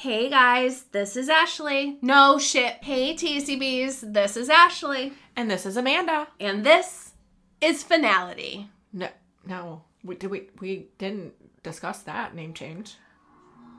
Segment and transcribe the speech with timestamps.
[0.00, 1.98] Hey guys, this is Ashley.
[2.02, 2.74] No shit.
[2.84, 5.12] Hey TCBs, this is Ashley.
[5.34, 6.28] And this is Amanda.
[6.38, 7.14] And this
[7.60, 8.70] is Finality.
[8.92, 9.08] No,
[9.44, 11.34] no, we did we we didn't
[11.64, 12.94] discuss that name change.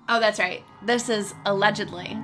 [0.09, 0.61] Oh, that's right.
[0.83, 2.17] This is allegedly.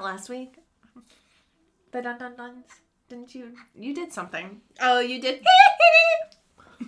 [0.00, 0.56] That last week?
[1.92, 2.66] The dun dun duns.
[3.08, 3.52] Didn't you?
[3.74, 4.60] You did something.
[4.80, 5.42] Oh, you did.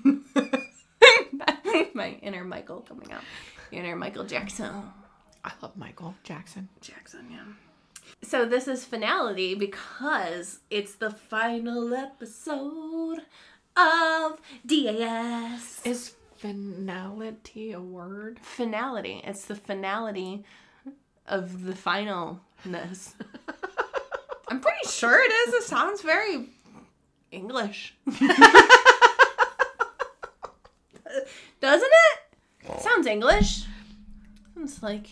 [1.95, 3.23] My inner Michael coming out.
[3.71, 4.93] Inner Michael Jackson.
[5.45, 6.69] I love Michael Jackson.
[6.81, 7.45] Jackson, yeah.
[8.23, 13.23] So this is finality because it's the final episode
[13.77, 15.83] of DAS.
[15.85, 18.39] Is finality a word?
[18.43, 19.23] Finality.
[19.25, 20.45] It's the finality
[21.27, 21.75] of the
[22.65, 23.15] finalness.
[24.49, 25.55] I'm pretty sure it is.
[25.55, 26.49] It sounds very
[27.31, 27.95] English.
[31.61, 32.81] Doesn't it?
[32.81, 33.65] Sounds English.
[34.55, 35.07] Sounds like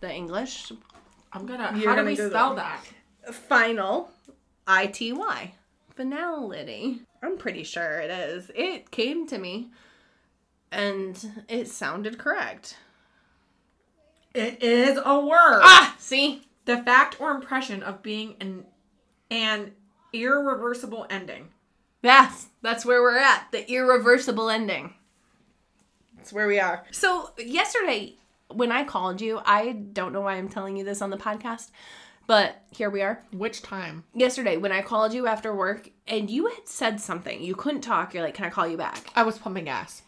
[0.00, 0.72] the English
[1.32, 1.72] I'm gonna.
[1.76, 2.30] You're how do gonna we Google.
[2.30, 2.84] spell that?
[3.32, 4.10] final
[4.66, 5.52] I T Y.
[5.94, 7.00] Finality.
[7.22, 8.50] I'm pretty sure it is.
[8.54, 9.68] It came to me
[10.72, 12.76] and it sounded correct.
[14.34, 15.60] It is a word.
[15.62, 16.42] Ah, see?
[16.64, 18.64] The fact or impression of being an
[19.30, 19.72] an
[20.12, 21.48] irreversible ending.
[22.02, 23.46] Yes, that's where we're at.
[23.52, 24.94] The irreversible ending.
[26.16, 26.84] That's where we are.
[26.90, 28.14] So, yesterday,
[28.48, 31.70] when I called you, I don't know why I'm telling you this on the podcast,
[32.26, 33.22] but here we are.
[33.32, 34.04] Which time?
[34.14, 38.14] Yesterday, when I called you after work and you had said something, you couldn't talk.
[38.14, 39.10] You're like, Can I call you back?
[39.14, 40.02] I was pumping gas.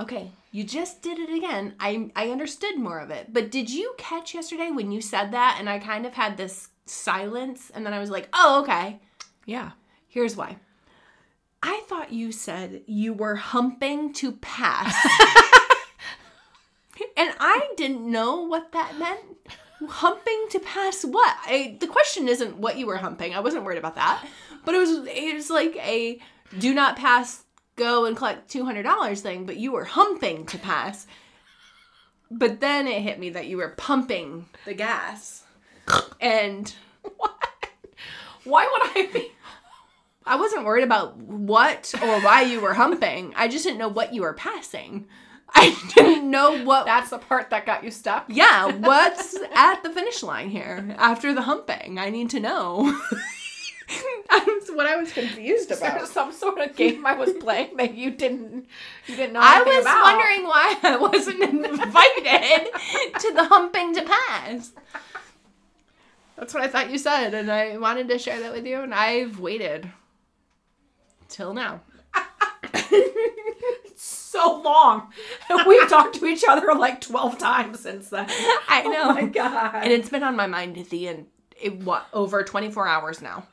[0.00, 1.74] Okay, you just did it again.
[1.80, 3.32] I I understood more of it.
[3.32, 6.68] But did you catch yesterday when you said that and I kind of had this
[6.86, 9.00] silence and then I was like, "Oh, okay."
[9.46, 9.72] Yeah.
[10.06, 10.58] Here's why.
[11.60, 14.94] I thought you said you were humping to pass.
[17.16, 19.20] and I didn't know what that meant.
[19.88, 21.36] Humping to pass what?
[21.46, 23.34] I, the question isn't what you were humping.
[23.34, 24.24] I wasn't worried about that.
[24.64, 26.20] But it was it was like a
[26.58, 27.43] do not pass,
[27.76, 31.06] go and collect $200 thing, but you were humping to pass.
[32.30, 35.42] But then it hit me that you were pumping the gas.
[36.20, 36.74] And
[38.44, 39.32] Why would I be?
[40.26, 43.32] I wasn't worried about what or why you were humping.
[43.36, 45.06] I just didn't know what you were passing.
[45.54, 46.86] I didn't know what.
[46.86, 48.24] That's the part that got you stuck.
[48.28, 51.98] yeah, what's at the finish line here after the humping?
[51.98, 52.98] I need to know.
[54.28, 56.08] That's what I was confused Is there about.
[56.08, 58.66] some sort of game I was playing that you didn't
[59.06, 60.02] you didn't know I was about?
[60.02, 62.72] wondering why I wasn't invited
[63.20, 64.72] to the humping to pass.
[66.36, 68.92] That's what I thought you said, and I wanted to share that with you, and
[68.92, 69.90] I've waited
[71.28, 71.80] till now.
[73.96, 75.12] so long.
[75.48, 78.26] And we've talked to each other like 12 times since then.
[78.28, 79.02] I oh know.
[79.10, 79.84] Oh my god.
[79.84, 81.26] And it's been on my mind the end,
[81.60, 83.46] it, what, over 24 hours now.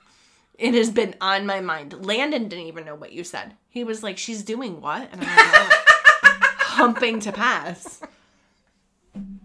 [0.62, 2.06] It has been on my mind.
[2.06, 3.56] Landon didn't even know what you said.
[3.68, 5.10] He was like, she's doing what?
[5.12, 5.82] And I'm like, "Oh,
[6.60, 8.00] humping to pass.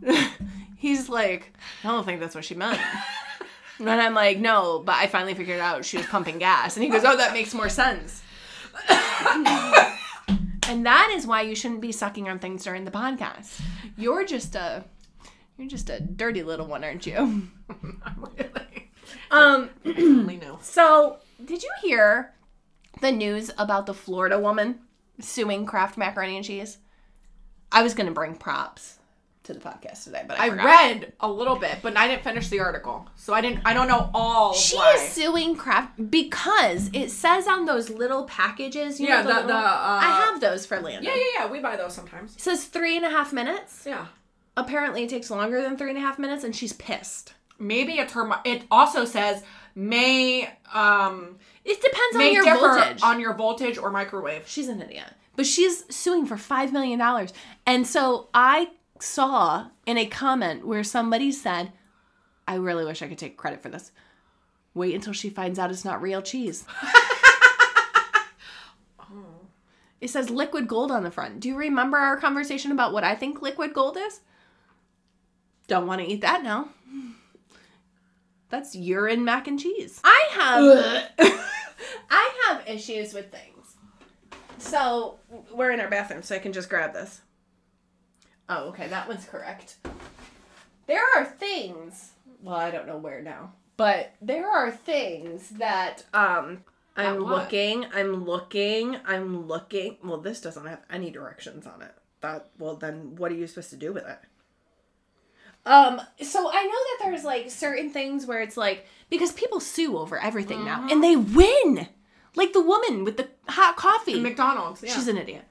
[0.76, 2.80] He's like, I don't think that's what she meant.
[3.78, 6.78] And I'm like, no, but I finally figured out she was pumping gas.
[6.78, 8.22] And he goes, oh, that makes more sense.
[8.88, 9.44] and
[10.86, 13.60] that is why you shouldn't be sucking on things during the podcast.
[13.98, 14.82] You're just a,
[15.58, 17.48] you're just a dirty little one, aren't you?
[18.16, 18.85] really.
[19.30, 20.58] Um, Only know.
[20.62, 22.32] so did you hear
[23.00, 24.80] the news about the Florida woman
[25.20, 26.78] suing Kraft macaroni and cheese?
[27.72, 28.98] I was gonna bring props
[29.44, 32.48] to the podcast today, but I, I read a little bit, but I didn't finish
[32.48, 33.06] the article.
[33.16, 34.94] So I didn't I don't know all She why.
[34.94, 38.98] is suing Kraft because it says on those little packages.
[39.00, 41.04] You Yeah, know, the, the- little, the, uh, I have those for Landon.
[41.04, 41.50] Yeah, yeah, yeah.
[41.50, 42.34] We buy those sometimes.
[42.34, 43.84] It says three and a half minutes.
[43.86, 44.06] Yeah.
[44.56, 47.34] Apparently, it takes longer than three and a half minutes, and she's pissed.
[47.58, 49.42] Maybe a term it also says
[49.74, 53.02] may um It depends on your voltage.
[53.02, 54.46] on your voltage or microwave.
[54.46, 55.12] She's an idiot.
[55.36, 57.28] But she's suing for $5 million.
[57.66, 58.70] And so I
[59.00, 61.72] saw in a comment where somebody said,
[62.48, 63.92] I really wish I could take credit for this.
[64.72, 66.64] Wait until she finds out it's not real cheese.
[69.98, 71.40] It says liquid gold on the front.
[71.40, 74.20] Do you remember our conversation about what I think liquid gold is?
[75.68, 76.68] Don't want to eat that now.
[78.48, 80.00] That's urine mac and cheese.
[80.04, 81.10] I have
[82.10, 83.74] I have issues with things.
[84.58, 85.18] So
[85.52, 87.20] we're in our bathroom, so I can just grab this.
[88.48, 89.76] Oh, okay, that one's correct.
[90.86, 92.12] There are things.
[92.42, 96.64] Well, I don't know where now, but there are things that um
[96.96, 99.98] I'm looking, I'm looking, I'm looking.
[100.02, 101.94] Well, this doesn't have any directions on it.
[102.20, 104.18] That well, then what are you supposed to do with it?
[105.66, 109.98] Um, so I know that there's like certain things where it's like because people sue
[109.98, 111.88] over everything now and they win.
[112.36, 114.20] Like the woman with the hot coffee.
[114.20, 114.82] McDonald's.
[114.82, 114.94] Yeah.
[114.94, 115.44] She's an idiot.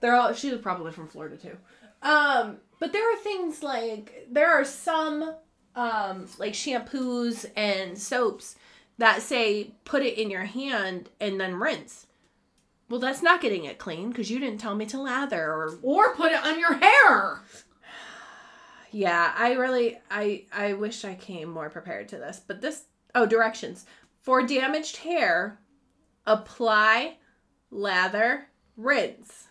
[0.00, 1.56] They're all she was probably from Florida too.
[2.02, 5.34] Um, but there are things like there are some
[5.76, 8.56] um like shampoos and soaps
[8.96, 12.06] that say put it in your hand and then rinse.
[12.88, 16.14] Well, that's not getting it clean because you didn't tell me to lather or or
[16.14, 17.40] put it on your hair.
[18.90, 22.40] Yeah, I really I I wish I came more prepared to this.
[22.46, 23.86] But this oh, directions.
[24.22, 25.58] For damaged hair,
[26.26, 27.16] apply,
[27.70, 29.48] lather, rinse.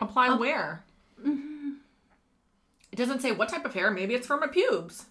[0.00, 0.84] Apply where?
[1.24, 3.90] It doesn't say what type of hair.
[3.90, 5.06] Maybe it's for my pubes.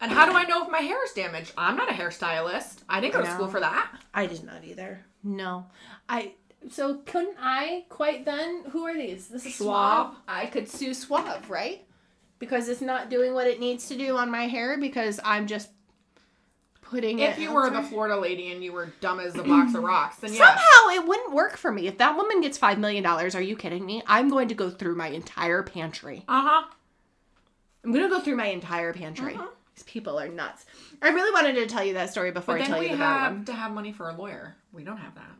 [0.00, 1.52] And how do I know if my hair is damaged?
[1.58, 2.78] I'm not a hairstylist.
[2.88, 3.90] I didn't go I to school for that.
[4.14, 5.04] I did not either.
[5.22, 5.66] No.
[6.08, 6.32] I
[6.70, 9.28] so couldn't I quite then who are these?
[9.28, 10.08] This is Suave.
[10.08, 10.16] Suave.
[10.26, 11.86] I could sue Suave, right?
[12.40, 15.68] Because it's not doing what it needs to do on my hair because I'm just
[16.82, 17.82] putting it If you were the.
[17.82, 20.38] Florida lady and you were dumb as a box of rocks, then yes.
[20.38, 21.86] Somehow it wouldn't work for me.
[21.86, 24.02] If that woman gets five million dollars, are you kidding me?
[24.08, 26.24] I'm going to go through my entire pantry.
[26.26, 26.64] Uh huh.
[27.84, 29.34] I'm gonna go through my entire pantry.
[29.34, 29.46] Uh-huh.
[29.76, 30.66] These people are nuts.
[31.00, 32.92] I really wanted to tell you that story before But I then tell we you
[32.92, 33.44] the bad have one.
[33.46, 34.56] to have money for a lawyer.
[34.72, 35.30] We don't have that.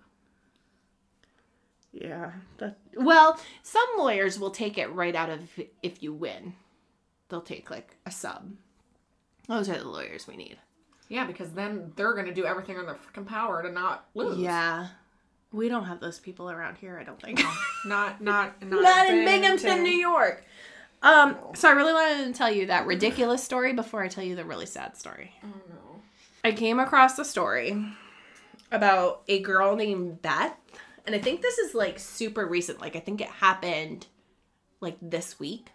[1.93, 2.31] Yeah.
[2.59, 5.41] That, well, some lawyers will take it right out of
[5.83, 6.55] if you win.
[7.31, 8.53] They'll take like a sub.
[9.49, 10.59] Those are the lawyers we need.
[11.09, 14.39] Yeah, because then they're gonna do everything in their freaking power to not lose.
[14.39, 14.89] Yeah.
[15.53, 17.41] We don't have those people around here, I don't think.
[17.85, 20.45] Not not not, Not in Binghamton, New York.
[21.03, 24.37] Um, so I really wanted to tell you that ridiculous story before I tell you
[24.37, 25.33] the really sad story.
[25.43, 26.01] Oh no.
[26.45, 27.85] I came across a story
[28.71, 30.57] about a girl named Beth,
[31.07, 32.81] and I think this is like super recent.
[32.81, 34.07] Like I think it happened
[34.81, 35.71] like this week.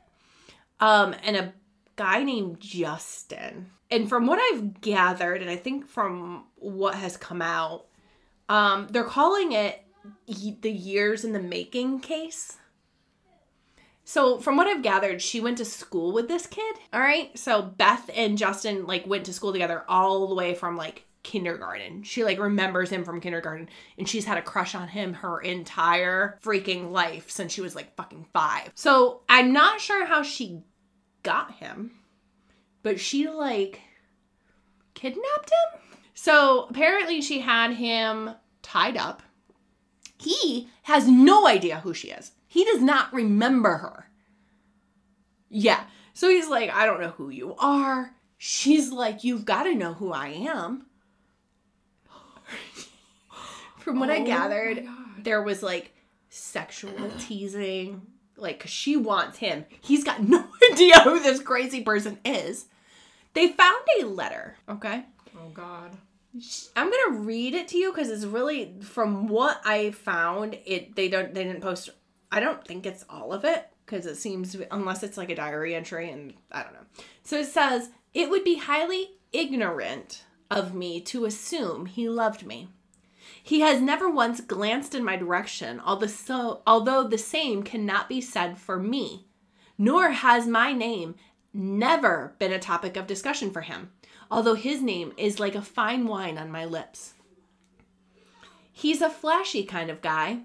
[0.80, 1.54] Um, and a
[1.96, 3.72] guy named Justin.
[3.90, 7.86] And from what I've gathered, and I think from what has come out,
[8.50, 9.82] um, they're calling it
[10.28, 12.58] the years in the making case.
[14.04, 16.76] So from what I've gathered, she went to school with this kid.
[16.94, 17.38] All right.
[17.38, 22.04] So Beth and Justin like went to school together all the way from like kindergarten.
[22.04, 23.68] She like remembers him from kindergarten
[23.98, 27.96] and she's had a crush on him her entire freaking life since she was like
[27.96, 28.72] fucking 5.
[28.76, 30.62] So I'm not sure how she
[31.24, 31.92] got him,
[32.84, 33.82] but she like
[34.94, 35.82] kidnapped him.
[36.14, 38.30] So apparently she had him
[38.62, 39.24] tied up.
[40.20, 42.34] He has no idea who she is.
[42.48, 44.10] He does not remember her.
[45.50, 45.86] Yeah.
[46.14, 48.14] So he's like, I don't know who you are.
[48.38, 50.86] She's like, You've got to know who I am.
[53.86, 54.88] From what I Oh my gathered,
[55.20, 55.94] there was like
[56.30, 58.02] sexual teasing.
[58.36, 59.66] like cause she wants him.
[59.80, 62.66] He's got no idea who this crazy person is.
[63.34, 65.06] They found a letter, okay?
[65.38, 65.92] Oh god.
[66.76, 70.58] I'm gonna read it to you because it's really from what I found.
[70.66, 71.92] It they don't they didn't post.
[72.32, 75.76] I don't think it's all of it because it seems unless it's like a diary
[75.76, 77.04] entry and I don't know.
[77.24, 82.70] So it says it would be highly ignorant of me to assume he loved me.
[83.46, 88.58] He has never once glanced in my direction, although although the same cannot be said
[88.58, 89.28] for me.
[89.78, 91.14] Nor has my name
[91.54, 93.92] never been a topic of discussion for him,
[94.32, 97.14] although his name is like a fine wine on my lips.
[98.72, 100.40] He's a flashy kind of guy,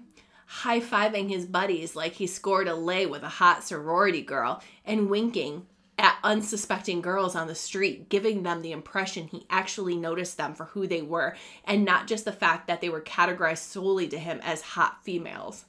[0.45, 5.09] high fiving his buddies like he scored a lay with a hot sorority girl and
[5.09, 5.65] winking
[6.01, 10.65] at unsuspecting girls on the street, giving them the impression he actually noticed them for
[10.65, 14.39] who they were and not just the fact that they were categorized solely to him
[14.43, 15.65] as hot females.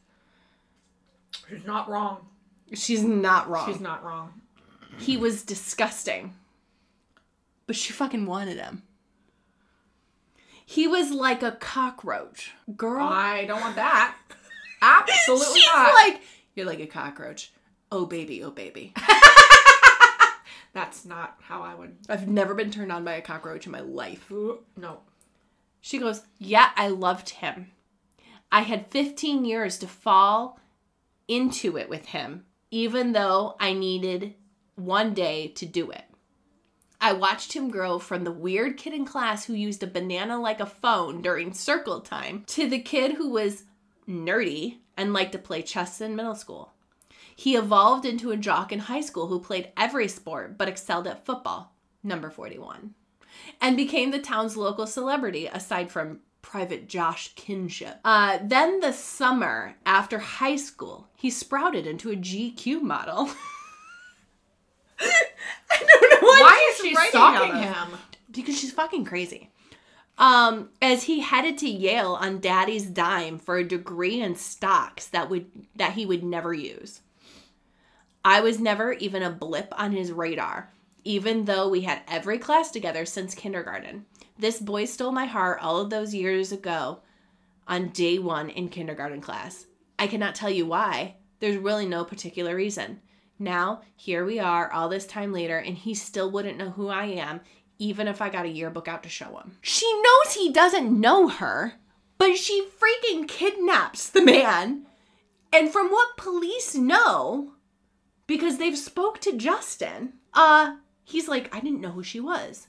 [1.48, 2.26] She's not wrong.
[2.72, 3.70] She's not wrong.
[3.70, 4.40] She's not wrong.
[4.98, 6.34] He was disgusting.
[7.66, 8.82] But she fucking wanted him.
[10.64, 12.52] He was like a cockroach.
[12.76, 13.06] Girl.
[13.06, 14.16] I don't want that.
[14.82, 15.54] Absolutely not.
[15.54, 15.94] She's not.
[15.94, 16.22] like,
[16.54, 17.52] you're like a cockroach.
[17.90, 18.94] Oh, baby, oh, baby.
[20.72, 21.96] That's not how I would.
[22.08, 24.30] I've never been turned on by a cockroach in my life.
[24.76, 25.00] No.
[25.80, 27.72] She goes, Yeah, I loved him.
[28.50, 30.60] I had 15 years to fall
[31.28, 34.34] into it with him, even though I needed
[34.74, 36.04] one day to do it.
[37.00, 40.60] I watched him grow from the weird kid in class who used a banana like
[40.60, 43.64] a phone during circle time to the kid who was
[44.08, 46.71] nerdy, and liked to play chess in middle school.
[47.42, 51.26] He evolved into a jock in high school who played every sport but excelled at
[51.26, 52.94] football, number 41,
[53.60, 57.98] and became the town's local celebrity aside from Private Josh Kinship.
[58.04, 63.28] Uh, then, the summer after high school, he sprouted into a GQ model.
[65.00, 67.98] I don't know why, Why she's is she stalking him?
[68.30, 69.50] because she's fucking crazy.
[70.16, 75.28] Um, as he headed to Yale on daddy's dime for a degree in stocks that
[75.28, 77.00] would that he would never use.
[78.24, 80.70] I was never even a blip on his radar,
[81.04, 84.06] even though we had every class together since kindergarten.
[84.38, 87.00] This boy stole my heart all of those years ago
[87.66, 89.66] on day one in kindergarten class.
[89.98, 91.16] I cannot tell you why.
[91.40, 93.00] There's really no particular reason.
[93.38, 97.06] Now, here we are all this time later, and he still wouldn't know who I
[97.06, 97.40] am,
[97.78, 99.56] even if I got a yearbook out to show him.
[99.60, 101.74] She knows he doesn't know her,
[102.18, 104.86] but she freaking kidnaps the man.
[105.52, 107.54] And from what police know,
[108.32, 112.66] because they've spoke to Justin, uh, he's like, I didn't know who she was.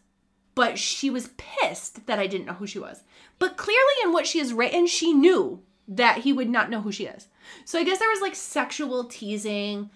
[0.56, 3.04] But she was pissed that I didn't know who she was.
[3.40, 6.92] But clearly in what she has written, she knew that he would not know who
[6.92, 7.30] she is.
[7.64, 9.90] So I guess there was like sexual teasing,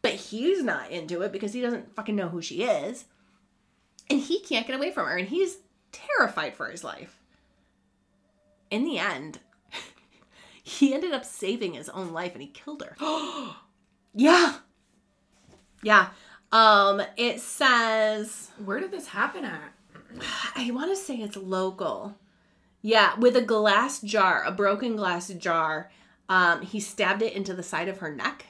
[0.00, 3.04] but he's not into it because he doesn't fucking know who she is.
[4.08, 5.58] And he can't get away from her and he's
[5.92, 7.18] terrified for his life.
[8.70, 9.38] In the end,
[10.62, 12.96] he ended up saving his own life and he killed her.
[14.14, 14.56] yeah.
[15.82, 16.08] Yeah.
[16.52, 19.72] Um it says Where did this happen at?
[20.54, 22.16] I want to say it's local.
[22.82, 25.90] Yeah, with a glass jar, a broken glass jar.
[26.28, 28.46] Um, he stabbed it into the side of her neck.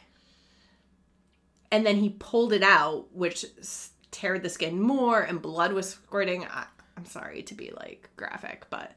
[1.70, 3.44] And then he pulled it out, which
[4.10, 6.44] teared the skin more, and blood was squirting.
[6.44, 6.66] I,
[6.96, 8.92] I'm sorry to be like graphic, but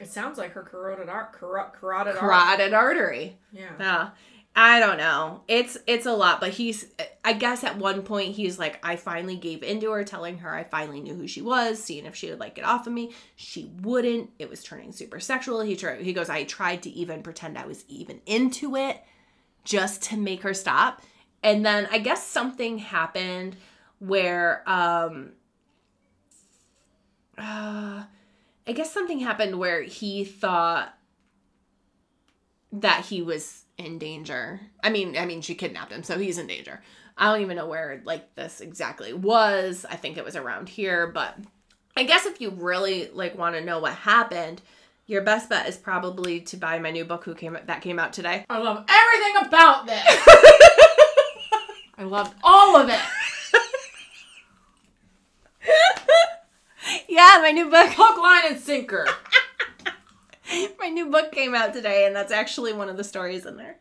[0.00, 2.20] It sounds like her carotid art, caro- carotid art.
[2.58, 3.38] carotid artery.
[3.52, 3.70] Yeah.
[3.78, 4.08] Yeah.
[4.56, 5.42] I don't know.
[5.48, 6.86] It's it's a lot, but he's
[7.24, 10.62] I guess at one point he's like I finally gave into her telling her I
[10.62, 13.12] finally knew who she was, seeing if she would like get off of me.
[13.34, 14.30] She wouldn't.
[14.38, 15.60] It was turning super sexual.
[15.60, 19.02] He tried he goes I tried to even pretend I was even into it
[19.64, 21.02] just to make her stop.
[21.42, 23.56] And then I guess something happened
[23.98, 25.32] where um
[27.36, 28.04] uh
[28.66, 30.96] I guess something happened where he thought
[32.72, 34.60] that he was in danger.
[34.82, 36.82] I mean, I mean she kidnapped him, so he's in danger.
[37.16, 39.86] I don't even know where like this exactly was.
[39.88, 41.36] I think it was around here, but
[41.96, 44.60] I guess if you really like want to know what happened,
[45.06, 48.12] your best bet is probably to buy my new book who came that came out
[48.12, 48.44] today.
[48.48, 50.02] I love everything about this.
[51.96, 52.98] I love all of it.
[57.08, 59.06] yeah, my new book Hook, line, and sinker.
[60.78, 63.76] my new book came out today and that's actually one of the stories in there.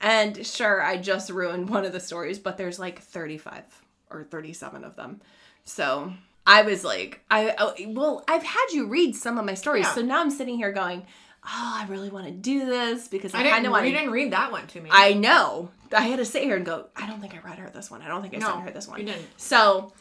[0.00, 3.62] And sure i just ruined one of the stories but there's like 35
[4.10, 5.20] or 37 of them.
[5.64, 6.12] So
[6.46, 9.84] i was like i oh, well i've had you read some of my stories.
[9.84, 9.94] Yeah.
[9.94, 11.04] so now i'm sitting here going
[11.44, 14.10] oh i really want to do this because i, I kind of want You didn't
[14.12, 14.88] read that one to me.
[14.92, 15.70] i know.
[15.92, 18.02] I had to sit here and go i don't think i read her this one.
[18.02, 18.98] I don't think i No, sent her this one.
[19.00, 19.26] you didn't.
[19.36, 19.92] so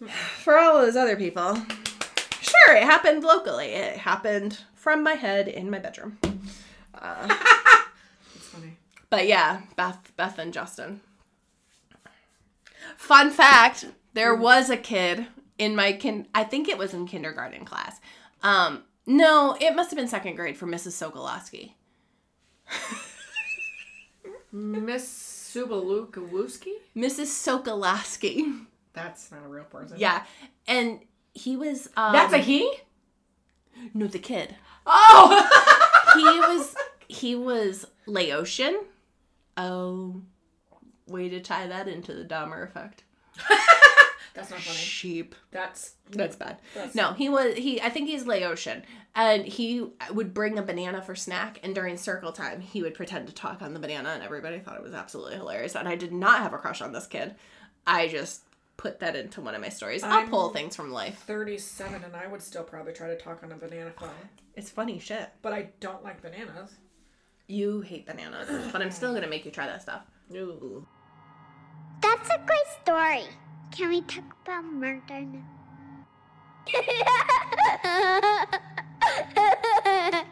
[0.42, 1.54] for all those other people
[2.40, 3.66] sure it happened locally.
[3.68, 8.76] It happened from my head in my bedroom It's funny.
[9.10, 11.00] But yeah, Beth, Beth and Justin.
[12.96, 16.26] Fun fact: there was a kid in my kin.
[16.34, 18.00] I think it was in kindergarten class.
[18.42, 20.92] Um, no, it must have been second grade for Mrs.
[20.92, 21.74] Sokolowski.
[24.52, 26.72] Miss Subalukawuski?
[26.96, 27.28] Mrs.
[27.28, 28.64] Sokolowski.
[28.92, 29.96] That's not a real person.
[29.98, 30.24] Yeah,
[30.66, 31.00] and
[31.34, 31.88] he was.
[31.96, 32.72] Um, That's a he?
[33.94, 34.56] No, the kid.
[34.86, 35.48] Oh!
[36.14, 36.74] He was.
[37.08, 38.74] He was Laotian.
[39.56, 40.20] Oh,
[41.06, 43.04] way to tie that into the Dahmer effect.
[44.34, 44.76] That's not funny.
[44.76, 45.34] Sheep.
[45.50, 46.58] That's That's bad.
[46.74, 47.80] That's- No, he was he.
[47.80, 48.82] I think he's Laotian,
[49.14, 51.58] and he would bring a banana for snack.
[51.62, 54.76] And during circle time, he would pretend to talk on the banana, and everybody thought
[54.76, 55.74] it was absolutely hilarious.
[55.74, 57.34] And I did not have a crush on this kid.
[57.86, 58.42] I just
[58.82, 60.02] put that into one of my stories.
[60.02, 61.22] I'll I'm- pull things from life.
[61.26, 64.10] 37 and I would still probably try to talk on a banana phone.
[64.56, 65.30] It's funny shit.
[65.40, 66.72] But I don't like bananas.
[67.46, 70.02] You hate bananas, but I'm still gonna make you try that stuff.
[70.34, 70.84] Ooh.
[72.00, 73.22] That's a great story.
[73.70, 75.44] Can we talk about murder now?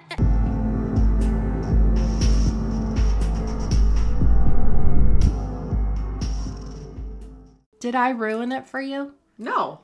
[7.80, 9.14] Did I ruin it for you?
[9.38, 9.80] No.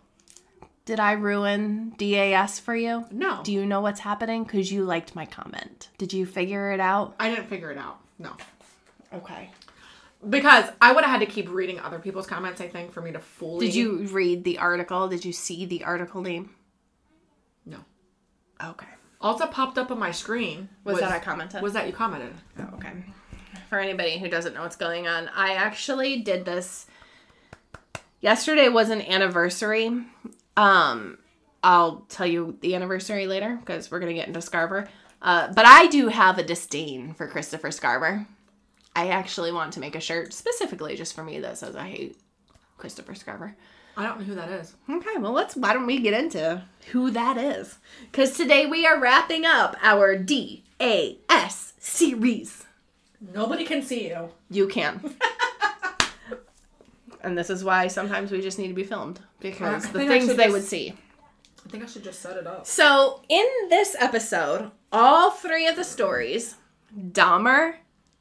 [0.85, 3.07] Did I ruin DAS for you?
[3.11, 3.43] No.
[3.43, 4.45] Do you know what's happening?
[4.45, 5.89] Because you liked my comment.
[5.99, 7.17] Did you figure it out?
[7.19, 7.99] I didn't figure it out.
[8.19, 8.33] No.
[9.13, 9.51] Okay.
[10.29, 13.13] Because I would have had to keep reading other people's comments, I think, for me
[13.13, 13.67] to fully.
[13.67, 15.09] Did you read the article?
[15.09, 16.51] Did you see the article name?
[17.65, 17.79] No.
[18.63, 18.87] Okay.
[19.21, 21.61] That popped up on my screen Was, that I commented?
[21.63, 22.33] was that you commented.
[22.59, 22.93] Oh, okay.
[23.69, 26.87] For anybody who doesn't know what's going on, I actually did this.
[28.21, 29.91] Yesterday was an anniversary.
[30.57, 31.19] Um,
[31.63, 34.89] I'll tell you the anniversary later because we're gonna get into Scarver.
[35.21, 38.27] Uh, but I do have a disdain for Christopher Scarver.
[38.95, 42.17] I actually want to make a shirt specifically just for me that says I hate
[42.79, 43.55] Christopher Scarver.
[43.97, 44.75] I don't know who that is.
[44.89, 47.79] Okay, well let's why don't we get into who that is?
[48.11, 52.65] Because today we are wrapping up our DAS series.
[53.35, 54.31] Nobody can see you.
[54.51, 55.01] You can.
[57.27, 60.29] and this is why sometimes we just need to be filmed because I the things
[60.29, 60.95] they just- would see.
[61.65, 62.65] I think I should just set it up.
[62.65, 66.55] So, in this episode, all three of the stories,
[66.97, 67.75] Dahmer,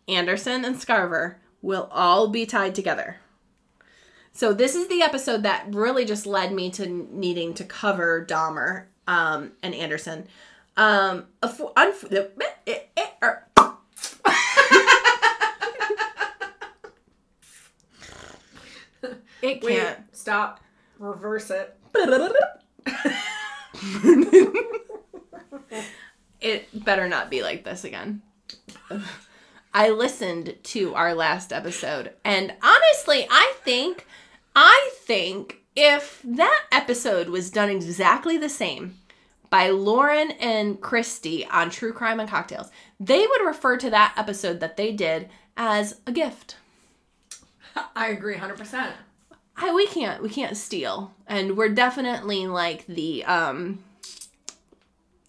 [0.07, 3.17] Anderson, and Scarver, will all be tied together.
[4.33, 8.85] So, this is the episode that really just led me to needing to cover Dahmer
[9.07, 10.27] um, and Anderson.
[10.75, 11.71] Um, unf-
[19.45, 20.15] it Wait, can't.
[20.15, 20.59] stop.
[20.99, 21.77] Reverse it.
[26.41, 28.21] it better not be like this again.
[29.73, 34.07] I listened to our last episode and honestly, I think
[34.55, 38.95] I think if that episode was done exactly the same
[39.49, 44.59] by Lauren and Christy on True Crime and Cocktails, they would refer to that episode
[44.61, 46.57] that they did as a gift.
[47.95, 48.91] I agree 100%.
[49.57, 53.79] I, we can't we can't steal and we're definitely like the um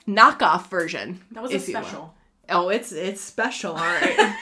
[0.08, 1.82] knockoff version That was a if you will.
[1.82, 2.14] special.
[2.50, 4.36] oh it's it's special all right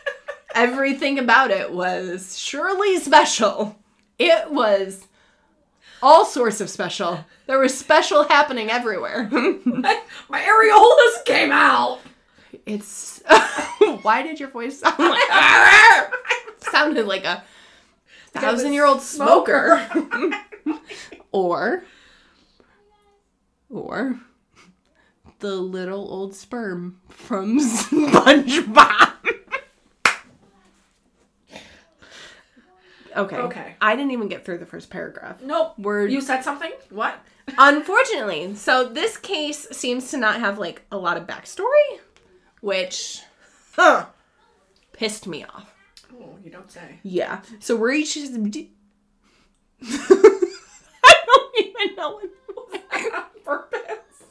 [0.54, 3.76] everything about it was surely special
[4.18, 5.06] it was
[6.02, 9.28] all sorts of special there was special happening everywhere
[9.64, 12.00] My, my areolas came out.
[12.66, 13.22] it's
[14.02, 16.12] why did your voice sound like
[16.60, 17.42] sounded like a
[18.28, 19.86] thousand year old smoker
[21.32, 21.84] or
[23.70, 24.18] or
[25.40, 29.12] the little old sperm from SpongeBob.
[33.16, 33.36] okay.
[33.36, 33.76] Okay.
[33.80, 35.42] I didn't even get through the first paragraph.
[35.42, 35.78] Nope.
[35.78, 36.10] Word.
[36.10, 36.72] You said something?
[36.90, 37.18] What?
[37.58, 41.98] Unfortunately, so this case seems to not have like a lot of backstory,
[42.60, 43.20] which
[43.76, 44.06] huh,
[44.92, 45.74] pissed me off.
[46.48, 46.98] You don't say.
[47.02, 47.42] Yeah.
[47.58, 48.16] So we're each.
[48.16, 48.22] I
[51.26, 52.30] don't even know what.
[53.14, 54.24] On purpose.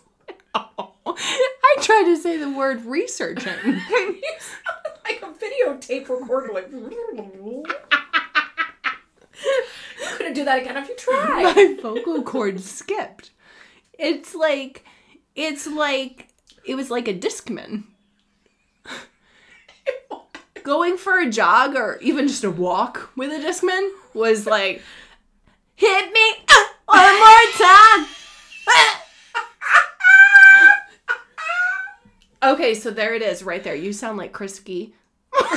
[0.55, 3.53] I tried to say the word researching.
[3.65, 6.53] you sound like a videotape recorder.
[6.53, 6.89] Like, you
[10.15, 11.55] couldn't do that again if you tried.
[11.55, 13.29] My vocal cord skipped.
[13.93, 14.83] It's like,
[15.35, 16.29] it's like,
[16.65, 17.83] it was like a discman.
[20.67, 24.81] Going for a jog or even just a walk with a discman was like,
[25.75, 28.05] hit me uh, one more time.
[32.53, 33.75] okay, so there it is, right there.
[33.75, 34.91] You sound like Krisky.
[35.39, 35.55] can't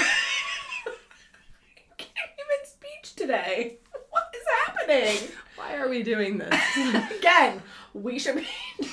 [1.98, 3.78] even speech today.
[4.10, 5.28] What is happening?
[5.56, 6.54] Why are we doing this?
[7.18, 7.60] Again,
[7.94, 8.46] we should be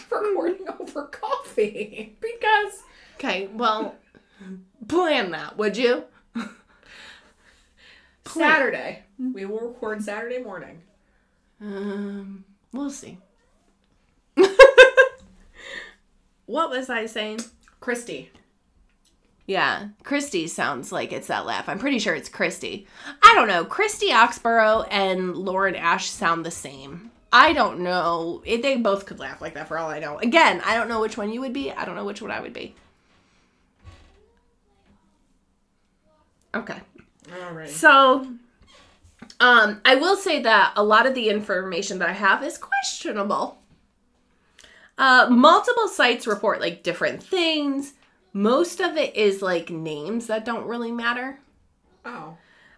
[0.09, 2.81] recording over coffee because
[3.17, 3.95] Okay, well,
[4.87, 6.05] plan that, would you?
[8.25, 10.81] Saturday we will record Saturday morning.
[11.61, 13.17] Um, we'll see.
[16.45, 17.39] what was I saying?
[17.79, 18.31] Christy,
[19.45, 21.69] Yeah, Christy sounds like it's that laugh.
[21.69, 22.87] I'm pretty sure it's Christy.
[23.23, 23.65] I don't know.
[23.65, 27.11] Christy Oxborough and Lauren Ash sound the same.
[27.31, 28.41] I don't know.
[28.45, 30.17] It, they both could laugh like that for all I know.
[30.17, 31.71] Again, I don't know which one you would be.
[31.71, 32.75] I don't know which one I would be.
[36.57, 36.79] Okay.
[37.43, 37.69] all right.
[37.69, 38.27] So,
[39.39, 43.59] um, I will say that a lot of the information that I have is questionable.
[44.97, 47.93] Uh, multiple sites report like different things.
[48.33, 51.39] Most of it is like names that don't really matter.
[52.03, 52.37] Oh,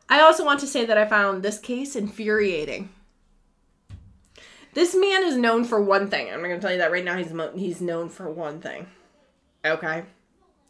[0.09, 2.89] I also want to say that I found this case infuriating.
[4.73, 6.31] This man is known for one thing.
[6.31, 7.17] I'm going to tell you that right now.
[7.17, 8.87] He's mo- he's known for one thing.
[9.65, 10.03] Okay,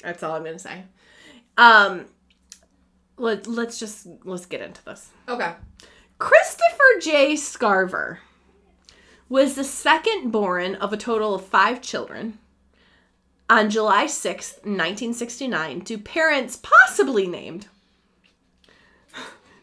[0.02, 0.84] that's all I'm going to say.
[1.58, 2.06] Um,
[3.20, 5.10] let let's just let's get into this.
[5.28, 5.54] okay.
[6.18, 7.34] Christopher J.
[7.34, 8.18] Scarver
[9.30, 12.40] was the second born of a total of five children.
[13.50, 17.68] On July 6th, 1969, to parents possibly named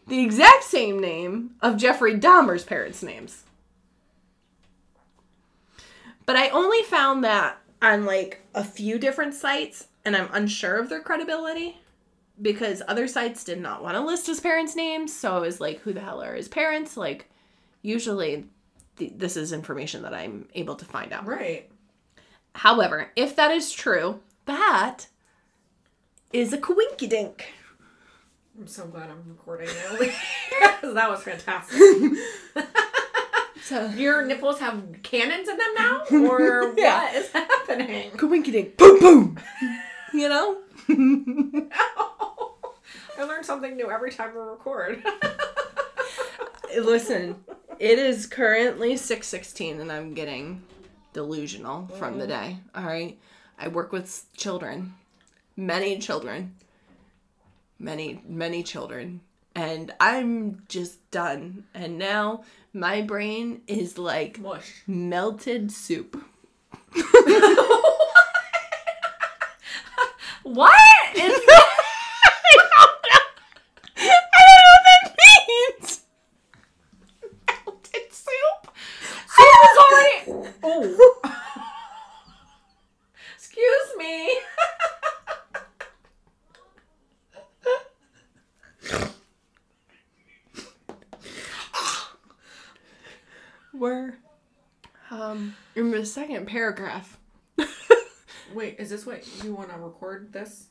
[0.09, 3.45] the exact same name of Jeffrey Dahmer's parents' names.
[6.25, 10.89] But I only found that on like a few different sites, and I'm unsure of
[10.89, 11.79] their credibility
[12.41, 15.15] because other sites did not want to list his parents' names.
[15.15, 16.97] So I was like, who the hell are his parents?
[16.97, 17.29] Like,
[17.83, 18.45] usually
[18.97, 21.27] th- this is information that I'm able to find out.
[21.27, 21.71] Right.
[22.55, 25.07] However, if that is true, that
[26.33, 27.53] is a coinky dink.
[28.59, 30.15] I'm so glad I'm recording it.
[30.81, 31.79] 'Cause that was fantastic.
[33.63, 36.03] So, Your nipples have cannons in them now?
[36.31, 37.03] Or Yeah.
[37.03, 38.13] what is happening?
[38.13, 39.39] coinky dink, boom, boom.
[40.15, 40.59] you know?
[43.19, 45.03] I learn something new every time we record.
[46.77, 47.37] Listen,
[47.79, 50.63] it is currently 6:16 and I'm getting
[51.13, 52.59] delusional from the day.
[52.75, 53.19] All right?
[53.59, 54.95] I work with children.
[55.57, 56.55] Many children.
[57.79, 59.21] Many many children.
[59.55, 61.65] And I'm just done.
[61.73, 64.83] And now my brain is like Mush.
[64.87, 66.23] melted soup.
[70.43, 71.65] What I don't know.
[73.97, 75.17] I don't know what that
[75.81, 76.03] means.
[77.67, 78.63] melted soup?
[79.27, 80.55] Soup is already.
[80.63, 81.21] Oh.
[83.35, 84.39] Excuse me.
[93.73, 94.15] We're
[95.11, 97.19] um in the second paragraph.
[98.55, 100.69] Wait, is this what you want to record this?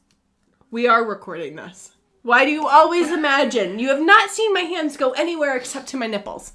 [0.72, 1.92] We are recording this.
[2.22, 3.78] Why do you always imagine?
[3.78, 6.54] You have not seen my hands go anywhere except to my nipples.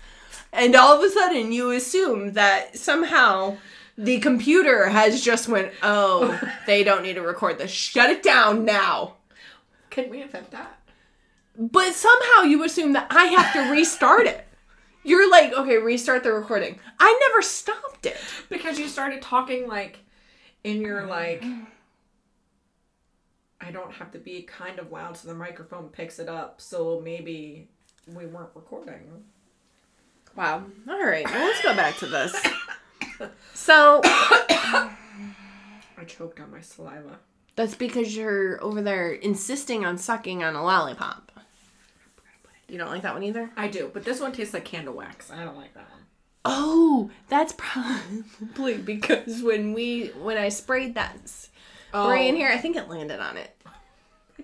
[0.51, 3.59] And all of a sudden you assume that somehow
[3.99, 7.71] the computer has just went, "Oh, they don't need to record this.
[7.71, 9.17] Shut it down now."
[9.91, 10.81] Can we invent that?
[11.57, 14.47] But somehow you assume that I have to restart it.
[15.03, 18.17] You're like, "Okay, restart the recording." I never stopped it.
[18.49, 19.99] Because you started talking like
[20.65, 21.43] in your like
[23.61, 27.01] I don't have to be kind of loud so the microphone picks it up, so
[27.05, 27.69] maybe
[28.07, 29.25] we weren't recording.
[30.37, 30.65] Wow.
[30.89, 31.25] All right.
[31.27, 32.35] Well, let's go back to this.
[33.53, 34.95] So I
[36.07, 37.19] choked on my saliva.
[37.55, 41.30] that's because you're over there insisting on sucking on a lollipop.
[42.71, 43.51] You don't like that one either?
[43.57, 45.31] I do, but this one tastes like candle wax.
[45.31, 46.01] I don't like that one.
[46.45, 52.39] Oh, that's probably because when we when I sprayed that spray in oh.
[52.39, 53.57] here, I think it landed on it.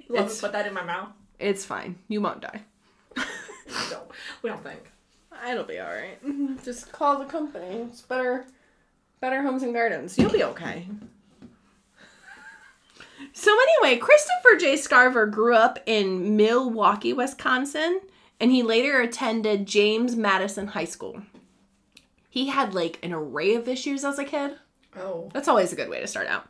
[0.09, 1.11] Love It's- to put that in my mouth.
[1.39, 1.99] It's fine.
[2.09, 2.63] You won't die.
[3.91, 4.03] No,
[4.43, 4.91] we don't think.
[5.51, 6.19] It'll be all right.
[6.65, 7.81] Just call the company.
[7.89, 8.47] It's better,
[9.21, 10.17] better homes and gardens.
[10.17, 10.87] You'll be okay.
[13.33, 13.51] So
[13.83, 14.75] anyway, Christopher J.
[14.75, 18.01] Scarver grew up in Milwaukee, Wisconsin,
[18.41, 21.23] and he later attended James Madison High School.
[22.29, 24.57] He had like an array of issues as a kid.
[24.97, 25.31] Oh.
[25.33, 26.49] That's always a good way to start out.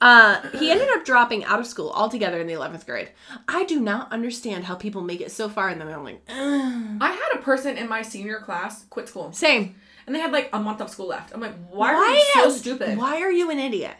[0.00, 3.10] Uh, he ended up dropping out of school altogether in the 11th grade.
[3.48, 6.98] I do not understand how people make it so far and then I'm like, "Ugh."
[7.00, 9.76] I had a person in my senior class quit school, same.
[10.06, 11.32] and they had like a month of school left.
[11.32, 12.98] I'm like, why, are you so stupid?
[12.98, 13.96] Why are you an idiot?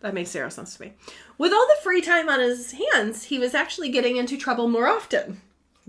[0.00, 0.92] That makes zero sense to me.
[1.38, 4.88] With all the free time on his hands, he was actually getting into trouble more
[4.88, 5.40] often.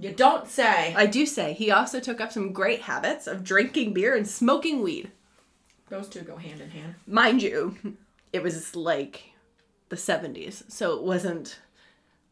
[0.02, 0.94] You don't say.
[0.96, 4.82] I do say he also took up some great habits of drinking beer and smoking
[4.82, 5.12] weed.
[5.90, 6.96] Those two go hand in hand.
[7.06, 7.78] Mind you,
[8.34, 9.32] it was like
[9.90, 11.60] the 70s, so it wasn't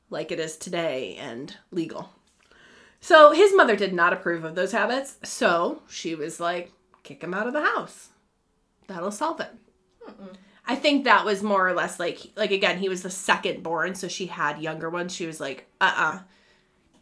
[0.09, 2.09] like it is today and legal.
[3.01, 6.71] So his mother did not approve of those habits, so she was like,
[7.03, 8.09] kick him out of the house.
[8.87, 9.51] That'll solve it.
[10.65, 13.93] I think that was more or less like like again, he was the second born,
[13.95, 15.13] so she had younger ones.
[15.13, 16.19] She was like, uh-uh.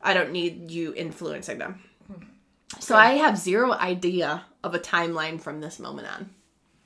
[0.01, 1.81] I don't need you influencing them.
[2.07, 2.23] Hmm.
[2.79, 6.29] So I have zero idea of a timeline from this moment on.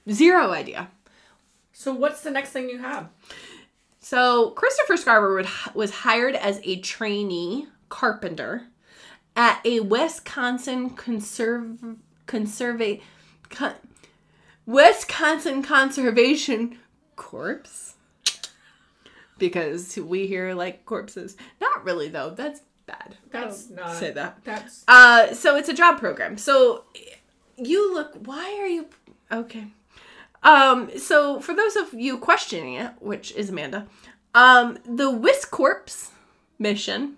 [0.10, 0.90] Zero idea.
[1.74, 3.10] So what's the next thing you have?
[4.00, 8.68] So Christopher Scarver would, was hired as a trainee carpenter
[9.36, 11.78] at a Wisconsin conserve
[12.28, 13.02] conserva
[13.50, 13.74] con,
[14.66, 16.80] Wisconsin Conservation
[17.16, 17.96] Corps.
[19.38, 21.36] Because we hear like corpses.
[21.60, 22.32] Not really though.
[22.32, 23.16] That's bad.
[23.32, 24.40] That's not say that.
[24.44, 26.38] That's Uh, so it's a job program.
[26.38, 26.86] So
[27.58, 28.16] you look.
[28.26, 28.88] Why are you?
[29.32, 29.68] Okay.
[30.44, 30.90] Um.
[30.98, 33.88] So for those of you questioning it, which is Amanda,
[34.34, 36.10] um, the WISCorps
[36.60, 37.18] mission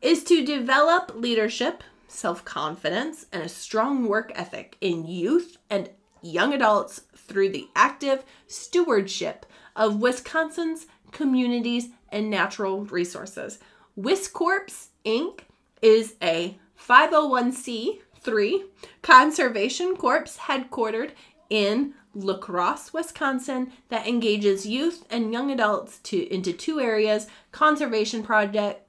[0.00, 5.90] is to develop leadership, self confidence, and a strong work ethic in youth and
[6.22, 13.58] young adults through the active stewardship of Wisconsin's communities and natural resources.
[14.02, 15.40] Wiscorps Inc.
[15.82, 16.58] is a
[16.88, 18.64] 501c3
[19.02, 21.10] conservation corps headquartered
[21.50, 28.22] in La Crosse, Wisconsin, that engages youth and young adults to into two areas: conservation
[28.22, 28.86] project,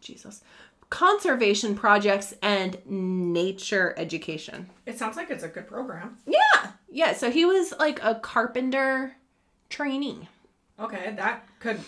[0.00, 0.42] Jesus,
[0.90, 4.68] conservation projects and nature education.
[4.84, 6.18] It sounds like it's a good program.
[6.26, 7.12] Yeah, yeah.
[7.14, 9.14] So he was like a carpenter
[9.70, 10.28] trainee.
[10.78, 11.80] Okay, that could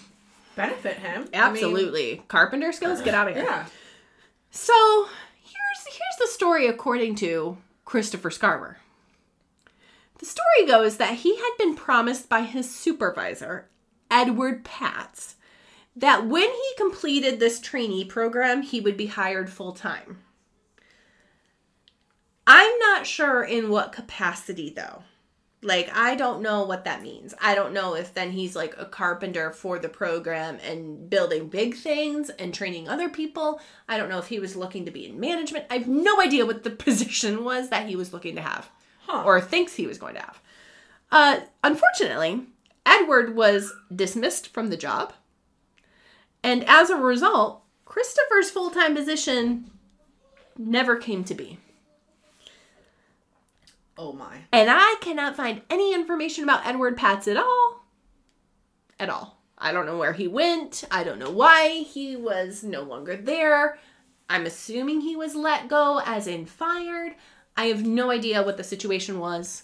[0.57, 1.23] benefit him.
[1.23, 3.01] I mean, Absolutely, carpenter skills.
[3.03, 3.45] Get out of here.
[3.45, 3.67] yeah.
[4.51, 5.07] So
[5.41, 8.77] here's here's the story according to Christopher Scarver.
[10.19, 13.69] The story goes that he had been promised by his supervisor,
[14.11, 15.37] Edward Patz,
[15.95, 20.23] that when he completed this trainee program, he would be hired full time.
[22.47, 25.03] I'm not sure in what capacity though.
[25.63, 27.35] Like, I don't know what that means.
[27.41, 31.75] I don't know if then he's like a carpenter for the program and building big
[31.77, 33.61] things and training other people.
[33.89, 35.65] I don't know if he was looking to be in management.
[35.71, 38.71] I have no idea what the position was that he was looking to have
[39.07, 39.23] Huh.
[39.25, 40.41] or thinks he was going to have.
[41.11, 42.43] Uh, unfortunately,
[42.85, 45.15] Edward was dismissed from the job.
[46.43, 49.71] And as a result, Christopher's full time position
[50.59, 51.59] never came to be.
[53.99, 54.39] Oh my.
[54.53, 57.85] And I cannot find any information about Edward Patz at all.
[59.01, 59.39] At all.
[59.59, 60.85] I don't know where he went.
[60.91, 63.79] I don't know why he was no longer there.
[64.29, 67.15] I'm assuming he was let go, as in fired.
[67.57, 69.63] I have no idea what the situation was,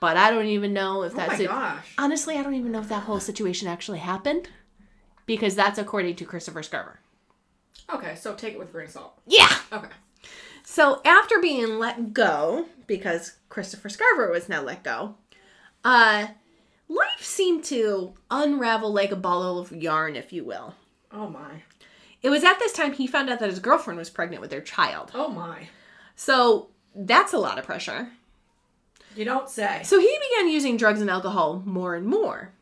[0.00, 1.48] but I don't even know if Oh my that's it.
[1.48, 1.94] gosh.
[1.98, 4.48] Honestly, I don't even know if that whole situation actually happened
[5.26, 6.96] because that's according to Christopher Scarver.
[7.92, 9.20] Okay, so take it with a grain of salt.
[9.26, 9.54] Yeah.
[9.72, 9.88] Okay.
[10.78, 15.16] So after being let go, because Christopher Scarver was now let go,
[15.82, 16.28] uh,
[16.88, 20.76] life seemed to unravel like a ball of yarn, if you will.
[21.10, 21.64] Oh my.
[22.22, 24.60] It was at this time he found out that his girlfriend was pregnant with their
[24.60, 25.10] child.
[25.14, 25.68] Oh my.
[26.14, 28.10] So that's a lot of pressure.
[29.16, 29.80] You don't say.
[29.82, 32.52] So he began using drugs and alcohol more and more.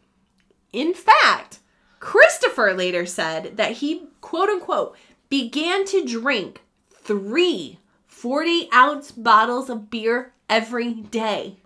[0.72, 1.58] In fact,
[2.00, 4.96] Christopher later said that he, quote unquote,
[5.28, 6.62] began to drink
[7.02, 7.78] three
[8.16, 11.56] 40 ounce bottles of beer every day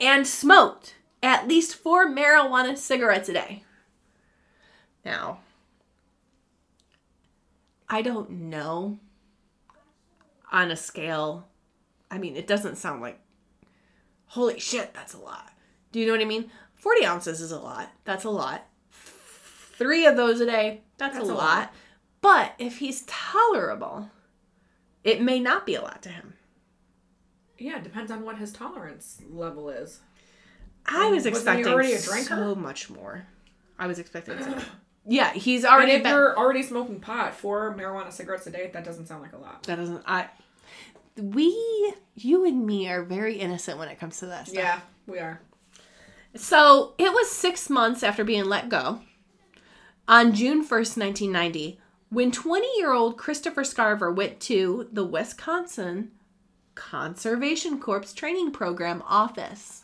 [0.00, 3.62] and smoked at least four marijuana cigarettes a day.
[5.04, 5.40] Now,
[7.90, 8.98] I don't know
[10.50, 11.46] on a scale.
[12.10, 13.20] I mean, it doesn't sound like
[14.28, 15.52] holy shit, that's a lot.
[15.92, 16.50] Do you know what I mean?
[16.72, 17.90] 40 ounces is a lot.
[18.04, 18.66] That's a lot.
[18.90, 21.44] Three of those a day, that's, That's a, lot.
[21.44, 21.74] lot.
[22.22, 24.08] But if he's tolerable,
[25.04, 26.34] it may not be a lot to him.
[27.58, 30.00] Yeah, it depends on what his tolerance level is.
[30.86, 32.24] I was wasn't he expecting already a drinker?
[32.28, 33.26] so much more.
[33.78, 34.58] I was expecting so
[35.06, 36.12] Yeah, he's And already if been.
[36.12, 39.62] you're already smoking pot, four marijuana cigarettes a day, that doesn't sound like a lot.
[39.64, 40.02] That doesn't.
[40.06, 40.28] I.
[41.16, 44.56] We, you and me, are very innocent when it comes to that stuff.
[44.56, 45.40] Yeah, we are.
[46.34, 49.00] So it was six months after being let go,
[50.08, 51.78] on June 1st, 1990,
[52.14, 56.12] when 20 year old Christopher Scarver went to the Wisconsin
[56.76, 59.82] Conservation Corps Training Program office.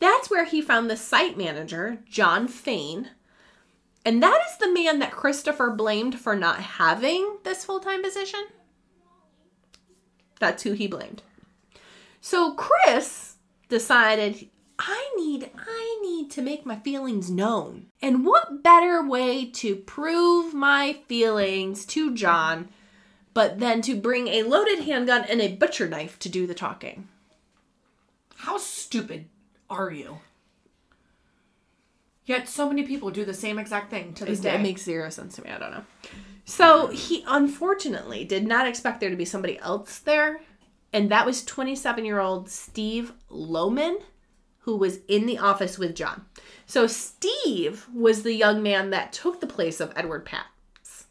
[0.00, 3.08] That's where he found the site manager, John Feyen.
[4.04, 8.40] And that is the man that Christopher blamed for not having this full time position.
[10.40, 11.22] That's who he blamed.
[12.20, 13.36] So Chris
[13.70, 14.49] decided
[14.82, 17.86] I need I need to make my feelings known.
[18.00, 22.68] And what better way to prove my feelings to John
[23.32, 27.06] but then to bring a loaded handgun and a butcher knife to do the talking.
[28.36, 29.26] How stupid
[29.68, 30.18] are you?
[32.24, 34.54] Yet so many people do the same exact thing to this It, day.
[34.54, 35.50] it makes zero sense to me.
[35.50, 35.84] I don't know.
[36.44, 40.40] So he unfortunately did not expect there to be somebody else there,
[40.92, 44.00] and that was 27 year old Steve Lohman,
[44.60, 46.26] who was in the office with John.
[46.66, 51.06] So Steve was the young man that took the place of Edward Patz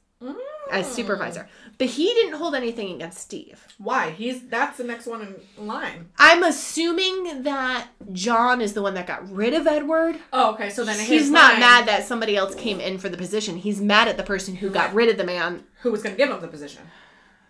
[0.72, 0.92] as mm.
[0.92, 3.66] supervisor, but he didn't hold anything against Steve.
[3.78, 4.12] Why?
[4.12, 6.10] He's that's the next one in line.
[6.18, 10.18] I'm assuming that John is the one that got rid of Edward.
[10.32, 10.70] Oh, okay.
[10.70, 13.58] So then He's not mind, mad that somebody else came in for the position.
[13.58, 16.18] He's mad at the person who got rid of the man who was going to
[16.18, 16.84] give him the position,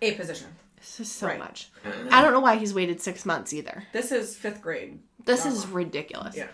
[0.02, 0.48] a position.
[0.78, 1.40] This is so Right.
[1.40, 1.70] much.
[2.10, 3.84] I don't know why he's waited six months either.
[3.92, 5.00] This is fifth grade.
[5.26, 5.58] This drama.
[5.58, 6.36] is ridiculous.
[6.36, 6.48] Yeah.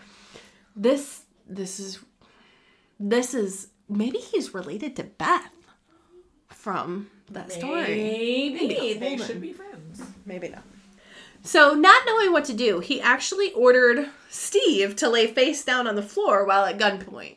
[0.75, 1.99] This this is
[2.99, 5.51] this is maybe he's related to Beth
[6.49, 7.83] from that story.
[7.83, 10.01] Maybe, Maybe they should be friends.
[10.25, 10.63] Maybe not.
[11.43, 15.95] So, not knowing what to do, he actually ordered Steve to lay face down on
[15.95, 17.35] the floor while at gunpoint.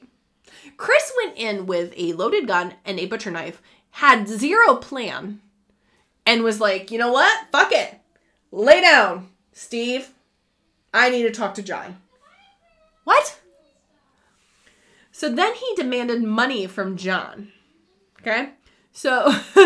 [0.79, 3.61] Chris went in with a loaded gun and a butcher knife,
[3.91, 5.41] had zero plan,
[6.25, 7.49] and was like, you know what?
[7.53, 8.01] Fuck it.
[8.51, 10.15] Lay down, Steve.
[10.93, 11.99] I need to talk to John.
[13.05, 13.41] What?
[15.13, 17.53] So then he demanded money from John.
[18.21, 18.51] Okay?
[18.93, 19.33] So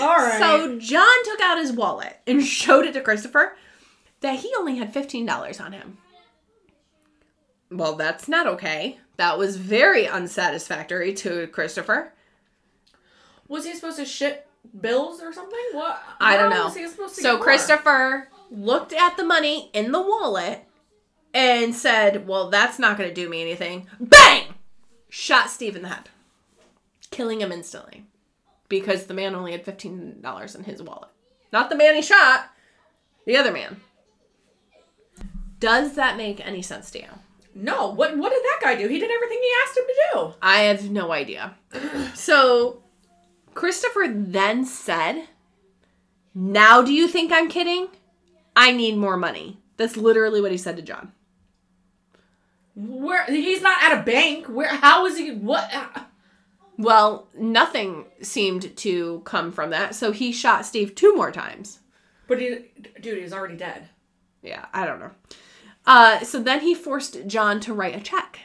[0.00, 0.38] All right.
[0.38, 3.56] So John took out his wallet and showed it to Christopher
[4.20, 5.98] that he only had $15 on him.
[7.70, 8.98] Well, that's not okay.
[9.16, 12.12] That was very unsatisfactory to Christopher.
[13.48, 14.48] was he supposed to ship
[14.80, 15.58] bills or something?
[15.72, 16.02] What?
[16.20, 16.64] I don't know.
[16.64, 17.38] was he supposed to So?
[17.38, 20.64] Christopher looked at the money in the wallet
[21.32, 23.86] and said, Well, that's not going to do me anything.
[24.00, 24.54] Bang!
[25.08, 26.08] Shot Steve in the head,
[27.10, 28.04] killing him instantly
[28.70, 31.10] because the man only had $15 in his wallet.
[31.52, 32.50] Not the man he shot,
[33.26, 33.80] the other man.
[35.58, 37.08] Does that make any sense to you?
[37.54, 37.90] No.
[37.90, 38.16] What?
[38.16, 38.88] What did that guy do?
[38.88, 40.34] He did everything he asked him to do.
[40.40, 41.54] I have no idea.
[42.14, 42.82] So
[43.54, 45.24] Christopher then said,
[46.34, 47.88] Now do you think I'm kidding?
[48.60, 49.58] I need more money.
[49.78, 51.12] That's literally what he said to John.
[52.76, 53.24] Where?
[53.24, 54.48] He's not at a bank.
[54.48, 54.68] Where?
[54.68, 55.30] How is he?
[55.30, 55.72] What?
[56.76, 61.78] Well, nothing seemed to come from that, so he shot Steve two more times.
[62.28, 62.66] But he,
[63.00, 63.88] dude, he's already dead.
[64.42, 65.12] Yeah, I don't know.
[65.86, 68.40] Uh, so then he forced John to write a check.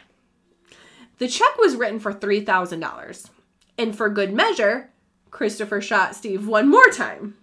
[1.17, 3.30] The check was written for $3,000.
[3.78, 4.91] And for good measure,
[5.30, 7.36] Christopher shot Steve one more time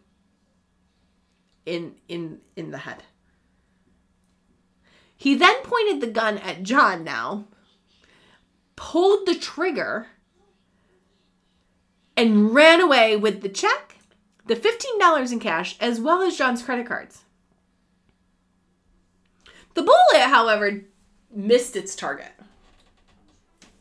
[1.67, 3.03] in in in the head.
[5.17, 7.45] He then pointed the gun at John now,
[8.75, 10.09] pulled the trigger,
[12.17, 13.97] and ran away with the check,
[14.47, 17.23] the $15 in cash, as well as John's credit cards.
[19.75, 20.83] The bullet, however,
[21.33, 22.33] missed its target.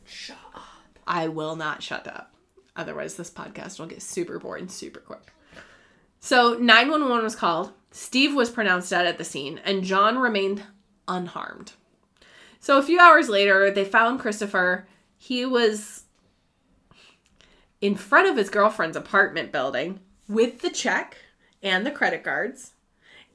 [0.04, 0.62] Shut up.
[1.06, 2.32] I will not shut up.
[2.76, 5.32] Otherwise, this podcast will get super boring super quick.
[6.24, 7.72] So, 911 was called.
[7.90, 10.62] Steve was pronounced dead at the scene, and John remained
[11.08, 11.72] unharmed.
[12.60, 14.86] So, a few hours later, they found Christopher.
[15.18, 16.04] He was
[17.80, 21.16] in front of his girlfriend's apartment building with the check
[21.60, 22.74] and the credit cards,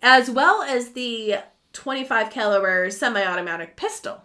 [0.02, 1.40] as well as the
[1.74, 4.22] 25 caliber semi-automatic pistol.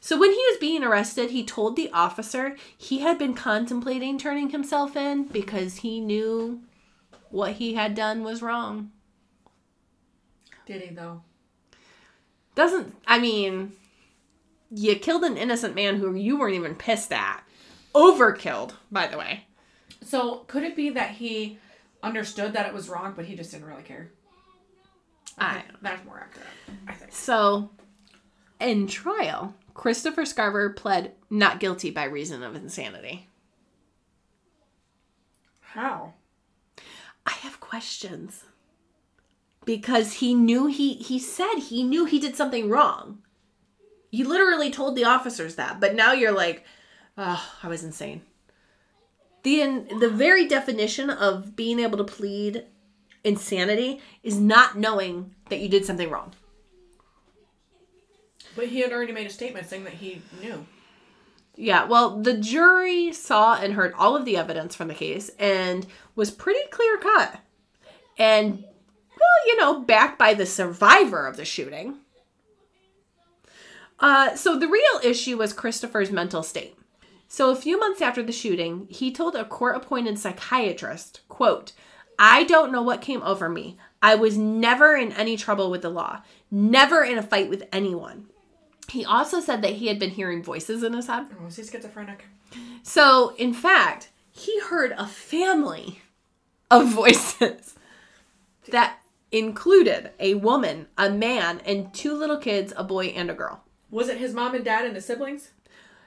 [0.00, 4.50] So when he was being arrested, he told the officer he had been contemplating turning
[4.50, 6.62] himself in because he knew
[7.34, 8.92] what he had done was wrong.
[10.66, 11.22] Did he though?
[12.54, 13.72] Doesn't I mean
[14.70, 17.42] you killed an innocent man who you weren't even pissed at.
[17.94, 19.46] Overkilled, by the way.
[20.02, 21.58] So could it be that he
[22.02, 24.10] understood that it was wrong, but he just didn't really care?
[25.36, 26.46] I That's more accurate,
[26.86, 27.12] I think.
[27.12, 27.70] So,
[28.60, 33.28] in trial, Christopher Scarver pled not guilty by reason of insanity.
[35.60, 36.14] How?
[37.26, 38.44] I have questions.
[39.64, 43.18] Because he knew he he said he knew he did something wrong.
[44.10, 46.64] You literally told the officers that, but now you're like,
[47.16, 48.22] oh, I was insane.
[49.42, 52.64] The in, the very definition of being able to plead
[53.24, 56.34] insanity is not knowing that you did something wrong.
[58.54, 60.66] But he had already made a statement saying that he knew.
[61.56, 65.86] Yeah, well, the jury saw and heard all of the evidence from the case and
[66.16, 67.38] was pretty clear cut.
[68.18, 71.98] And, well, you know, backed by the survivor of the shooting.
[74.00, 76.76] Uh, so the real issue was Christopher's mental state.
[77.28, 81.72] So a few months after the shooting, he told a court-appointed psychiatrist, quote,
[82.18, 83.78] I don't know what came over me.
[84.02, 88.26] I was never in any trouble with the law, never in a fight with anyone.
[88.90, 91.26] He also said that he had been hearing voices in his head.
[91.40, 92.24] Oh, is he schizophrenic?
[92.82, 96.02] So, in fact, he heard a family
[96.70, 97.74] of voices
[98.70, 98.98] that
[99.32, 103.64] included a woman, a man, and two little kids, a boy and a girl.
[103.90, 105.50] Was it his mom and dad and his siblings?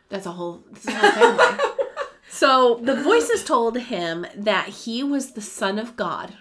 [0.09, 1.63] That's a whole, that's a whole family.
[2.29, 6.35] so, the voices told him that he was the son of God.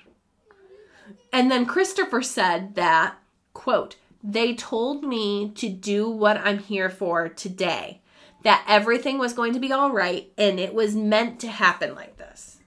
[1.33, 3.17] And then Christopher said that,
[3.53, 8.03] quote, they told me to do what I'm here for today,
[8.43, 12.17] that everything was going to be all right, and it was meant to happen like
[12.17, 12.59] this.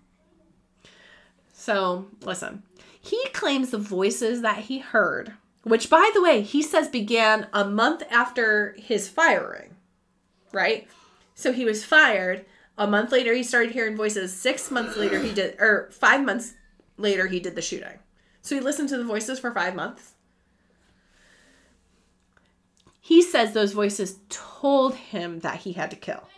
[1.52, 2.64] So, listen,
[3.00, 5.34] he claims the voices that he heard,
[5.64, 9.76] which, by the way, he says began a month after his firing,
[10.52, 10.88] right?
[11.36, 12.46] So he was fired.
[12.78, 14.34] A month later, he started hearing voices.
[14.34, 16.54] Six months later, he did, or five months
[16.98, 18.00] later, he did the shooting.
[18.42, 20.14] So he listened to the voices for five months.
[23.10, 26.30] He says those voices told him that he had to kill.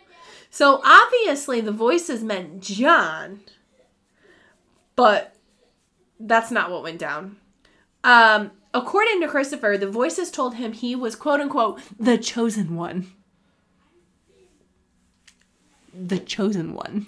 [0.49, 3.41] So obviously the voices meant John,
[4.95, 5.35] but
[6.17, 7.35] that's not what went down.
[8.05, 13.11] Um, according to Christopher, the voices told him he was quote unquote the chosen one.
[15.93, 17.07] The chosen one.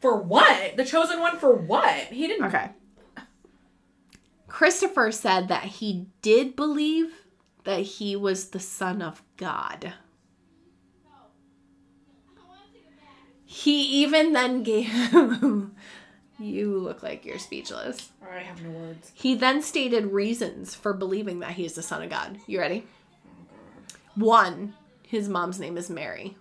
[0.00, 0.78] For what?
[0.78, 2.04] The chosen one for what?
[2.04, 2.46] He didn't.
[2.46, 2.70] Okay.
[4.48, 7.21] Christopher said that he did believe
[7.64, 9.92] that he was the son of God.
[13.44, 14.88] He even then gave
[16.38, 18.10] You look like you're speechless.
[18.26, 19.12] I have no words.
[19.14, 22.38] He then stated reasons for believing that he is the son of God.
[22.46, 22.84] You ready?
[24.14, 24.74] One,
[25.06, 26.36] his mom's name is Mary,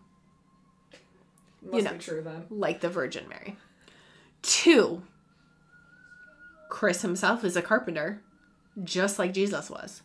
[1.62, 1.92] Must know.
[1.94, 2.46] be true then.
[2.50, 3.56] like the Virgin Mary.
[4.42, 5.04] Two,
[6.70, 8.22] Chris himself is a carpenter,
[8.84, 10.02] just like Jesus was.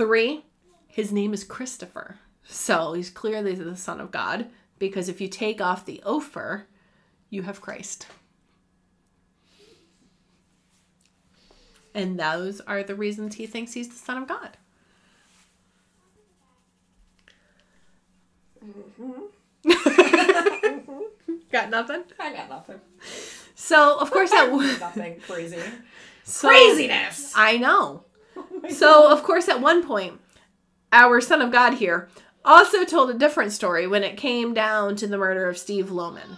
[0.00, 0.46] Three,
[0.86, 2.16] his name is Christopher.
[2.42, 4.46] So he's clearly the Son of God,
[4.78, 6.62] because if you take off the opher,
[7.28, 8.06] you have Christ.
[11.94, 14.56] And those are the reasons he thinks he's the Son of God.
[18.64, 19.20] Mm-hmm.
[21.52, 22.04] Got nothing?
[22.18, 22.80] I got nothing.
[23.54, 25.60] So, of course, that was nothing crazy.
[26.24, 27.34] so, Craziness.
[27.36, 28.04] I know.
[28.70, 30.20] So, of course, at one point,
[30.92, 32.08] our son of God here
[32.44, 36.36] also told a different story when it came down to the murder of Steve Lohman.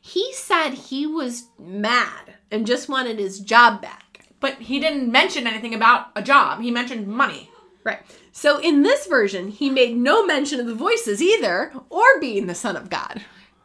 [0.00, 4.26] He said he was mad and just wanted his job back.
[4.40, 6.60] But he didn't mention anything about a job.
[6.60, 7.50] He mentioned money.
[7.82, 8.00] Right.
[8.32, 12.54] So, in this version, he made no mention of the voices either or being the
[12.54, 13.22] son of God.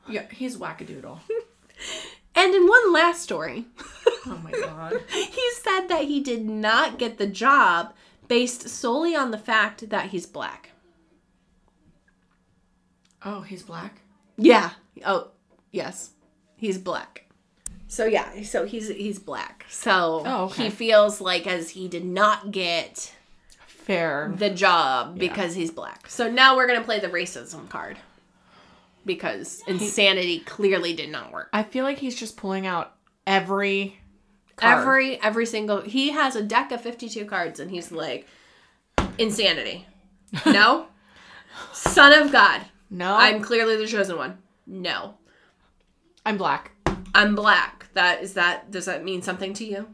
[0.08, 1.20] Yeah, he's wackadoodle.
[2.36, 3.66] And in one last story,
[4.26, 5.02] Oh my god.
[5.10, 7.94] he said that he did not get the job
[8.28, 10.70] based solely on the fact that he's black.
[13.26, 14.02] Oh, he's black.
[14.38, 14.72] Yeah.
[15.06, 15.30] Oh,
[15.72, 16.12] yes.
[16.56, 17.26] He's black.
[17.88, 19.66] So yeah, so he's he's black.
[19.70, 20.64] So Oh, okay.
[20.64, 23.14] he feels like as he did not get
[23.68, 24.34] Fair.
[24.36, 26.10] the job because he's black.
[26.10, 28.00] So now we're gonna play the racism card.
[29.06, 31.50] Because insanity clearly did not work.
[31.52, 32.96] I feel like he's just pulling out
[33.28, 34.00] every
[34.56, 34.80] card.
[34.80, 38.28] Every every single he has a deck of 52 cards and he's like
[39.18, 39.88] insanity.
[40.48, 40.88] No.
[41.74, 42.62] Son of God.
[42.90, 44.40] No, I'm clearly the chosen one.
[44.66, 45.16] No.
[46.26, 46.72] I'm black.
[47.14, 47.88] I'm black.
[47.94, 49.88] That is that does that mean something to you?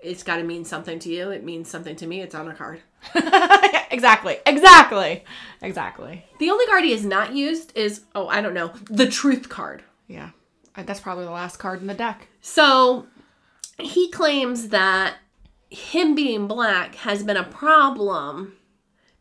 [0.00, 1.30] It's got to mean something to you.
[1.30, 2.20] It means something to me.
[2.20, 2.80] It's on a card.
[3.90, 4.38] exactly.
[4.46, 5.24] Exactly.
[5.60, 6.24] Exactly.
[6.38, 9.82] The only card he has not used is oh, I don't know, the truth card.
[10.08, 10.30] Yeah.
[10.74, 12.28] Uh, That's probably the last card in the deck.
[12.40, 13.06] So
[13.78, 15.16] he claims that
[15.70, 18.54] him being black has been a problem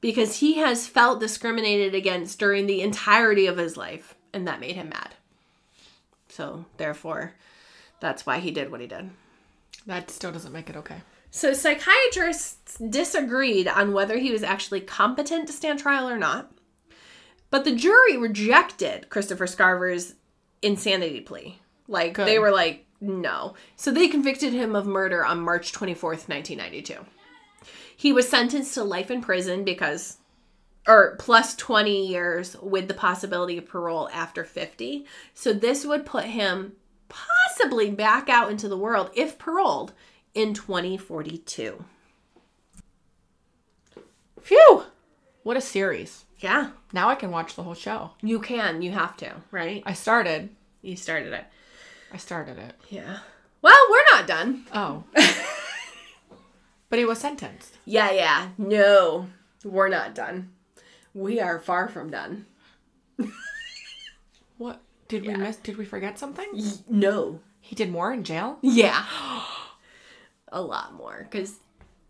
[0.01, 4.75] because he has felt discriminated against during the entirety of his life, and that made
[4.75, 5.13] him mad.
[6.27, 7.35] So, therefore,
[7.99, 9.11] that's why he did what he did.
[9.85, 11.01] That still doesn't make it okay.
[11.33, 16.51] So, psychiatrists disagreed on whether he was actually competent to stand trial or not.
[17.49, 20.15] But the jury rejected Christopher Scarver's
[20.61, 21.59] insanity plea.
[21.87, 22.27] Like, Good.
[22.27, 23.55] they were like, no.
[23.77, 26.95] So, they convicted him of murder on March 24th, 1992.
[27.95, 30.17] He was sentenced to life in prison because,
[30.85, 35.05] or plus 20 years with the possibility of parole after 50.
[35.33, 36.73] So, this would put him
[37.07, 39.93] possibly back out into the world, if paroled,
[40.33, 41.83] in 2042.
[44.41, 44.83] Phew!
[45.43, 46.25] What a series.
[46.39, 48.11] Yeah, Now I can watch the whole show.
[48.21, 48.81] you can.
[48.81, 49.83] You have to, right?
[49.85, 50.49] I started.
[50.81, 51.45] You started it.
[52.11, 52.73] I started it.
[52.89, 53.19] Yeah.
[53.61, 54.65] Well, we're not done.
[54.73, 55.03] Oh.
[56.89, 57.77] but he was sentenced.
[57.85, 58.49] Yeah, yeah.
[58.57, 59.27] No,
[59.63, 60.51] we're not done.
[61.13, 62.45] We are far from done.
[64.57, 64.79] What?
[65.07, 65.55] Did we miss?
[65.57, 66.45] Did we forget something?
[66.87, 67.39] No.
[67.61, 68.59] He did more in jail?
[68.61, 69.05] Yeah.
[70.51, 71.59] A lot more because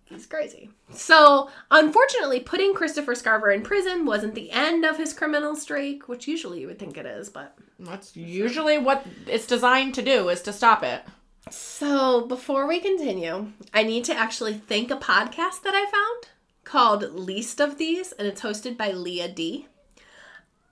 [0.05, 0.69] he's crazy.
[0.91, 6.27] So, unfortunately, putting Christopher Scarver in prison wasn't the end of his criminal streak, which
[6.27, 7.55] usually you would think it is, but.
[7.79, 11.03] That's usually what it's designed to do is to stop it.
[11.49, 16.31] So, before we continue, I need to actually thank a podcast that I found
[16.63, 19.67] called Least of These, and it's hosted by Leah D.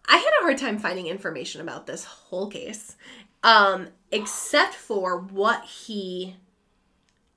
[0.07, 2.95] I had a hard time finding information about this whole case,
[3.43, 6.35] um, except for what he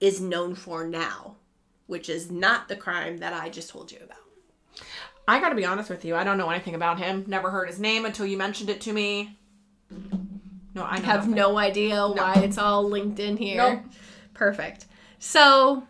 [0.03, 1.37] is known for now,
[1.87, 4.19] which is not the crime that I just told you about.
[5.29, 6.17] I gotta be honest with you.
[6.17, 7.25] I don't know anything about him.
[7.29, 9.39] Never heard his name until you mentioned it to me.
[10.75, 11.35] No, I have nothing.
[11.35, 13.57] no idea why it's all linked in here.
[13.57, 13.85] Nope.
[14.35, 14.87] Perfect.
[15.21, 15.85] So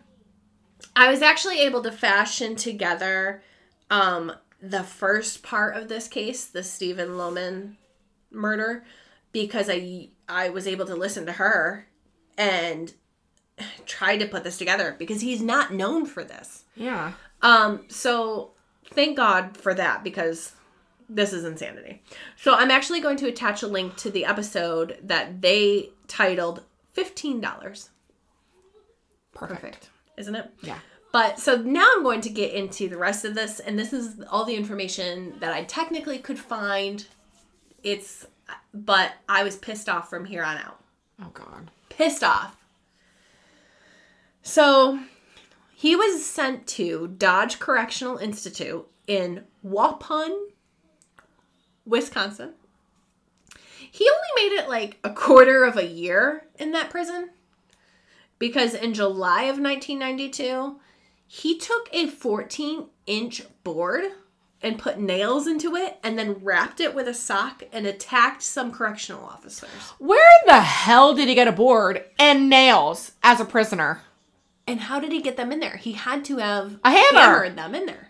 [0.95, 3.41] I was actually able to fashion together
[3.89, 7.77] um, the first part of this case, the Stephen Lohman
[8.29, 8.85] murder,
[9.31, 11.87] because I I was able to listen to her
[12.37, 12.93] and
[13.85, 16.63] try to put this together because he's not known for this.
[16.75, 17.13] Yeah.
[17.41, 18.51] Um, so
[18.91, 20.53] thank God for that because
[21.09, 22.01] this is insanity.
[22.37, 26.63] So I'm actually going to attach a link to the episode that they titled
[26.95, 27.89] $15.
[29.33, 29.89] Perfect.
[30.17, 30.49] Isn't it?
[30.61, 30.77] Yeah.
[31.11, 34.21] But so now I'm going to get into the rest of this, and this is
[34.31, 37.05] all the information that I technically could find.
[37.83, 38.25] It's,
[38.73, 40.83] but I was pissed off from here on out.
[41.21, 41.69] Oh God.
[41.89, 42.57] Pissed off.
[44.43, 44.99] So
[45.73, 50.49] he was sent to Dodge Correctional Institute in Waupun,
[51.85, 52.53] Wisconsin.
[53.89, 57.29] He only made it like a quarter of a year in that prison
[58.37, 60.79] because in July of 1992,
[61.25, 64.03] he took a 14 inch board
[64.61, 68.71] and put nails into it and then wrapped it with a sock and attacked some
[68.71, 69.69] correctional officers.
[69.99, 74.01] Where the hell did he get a board and nails as a prisoner?
[74.67, 75.77] And how did he get them in there?
[75.77, 77.19] He had to have A hammer.
[77.19, 78.09] hammered them in there.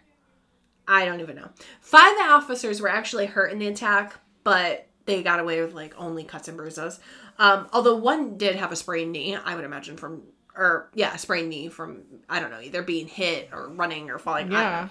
[0.88, 1.49] I don't even know.
[1.82, 6.24] Five officers were actually hurt in the attack, but they got away with like only
[6.24, 6.99] cuts and bruises.
[7.39, 10.24] Um, although one did have a sprained knee, I would imagine from,
[10.56, 14.20] or yeah, a sprained knee from I don't know, either being hit or running or
[14.20, 14.51] falling.
[14.51, 14.89] Yeah.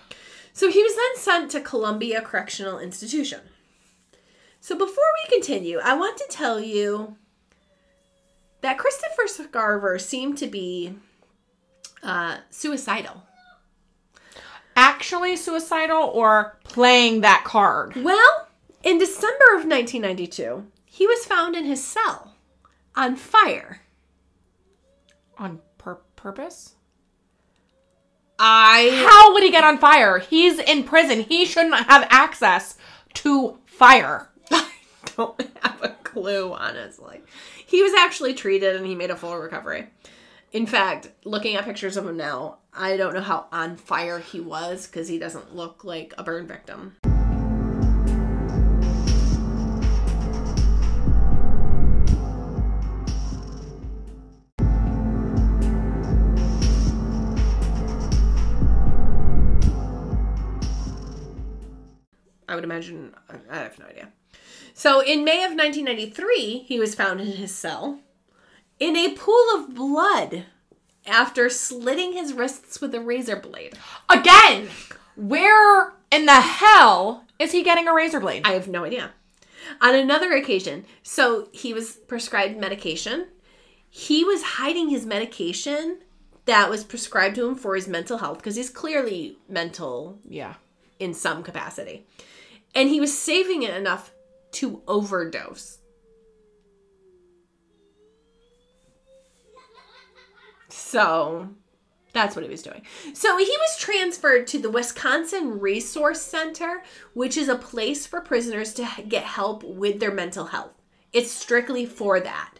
[0.54, 3.40] So he was then sent to Columbia Correctional Institution.
[4.60, 7.16] So before we continue, I want to tell you
[8.60, 10.94] that Christopher Scarver seemed to be
[12.02, 13.22] uh, suicidal.
[14.74, 17.94] Actually suicidal or playing that card?
[17.96, 18.48] Well,
[18.82, 22.34] in December of 1992, he was found in his cell
[22.94, 23.82] on fire.
[25.38, 26.74] On pur- purpose?
[28.38, 30.18] I How would he get on fire?
[30.18, 31.20] He's in prison.
[31.20, 32.76] He shouldn't have access
[33.14, 34.30] to fire.
[34.50, 34.68] I
[35.16, 37.20] don't have a clue, honestly.
[37.64, 39.86] He was actually treated and he made a full recovery.
[40.52, 44.38] In fact, looking at pictures of him now, I don't know how on fire he
[44.38, 46.96] was because he doesn't look like a burn victim.
[62.46, 63.14] I would imagine,
[63.48, 64.12] I have no idea.
[64.74, 68.00] So in May of 1993, he was found in his cell
[68.82, 70.44] in a pool of blood
[71.06, 73.78] after slitting his wrists with a razor blade.
[74.10, 74.70] Again,
[75.14, 78.42] where in the hell is he getting a razor blade?
[78.44, 79.12] I have no idea.
[79.80, 83.28] On another occasion, so he was prescribed medication.
[83.88, 85.98] He was hiding his medication
[86.46, 90.54] that was prescribed to him for his mental health because he's clearly mental yeah.
[90.98, 92.04] in some capacity.
[92.74, 94.10] And he was saving it enough
[94.52, 95.78] to overdose.
[100.92, 101.48] So
[102.12, 102.82] that's what he was doing.
[103.14, 106.82] So he was transferred to the Wisconsin Resource Center,
[107.14, 110.72] which is a place for prisoners to get help with their mental health.
[111.14, 112.58] It's strictly for that.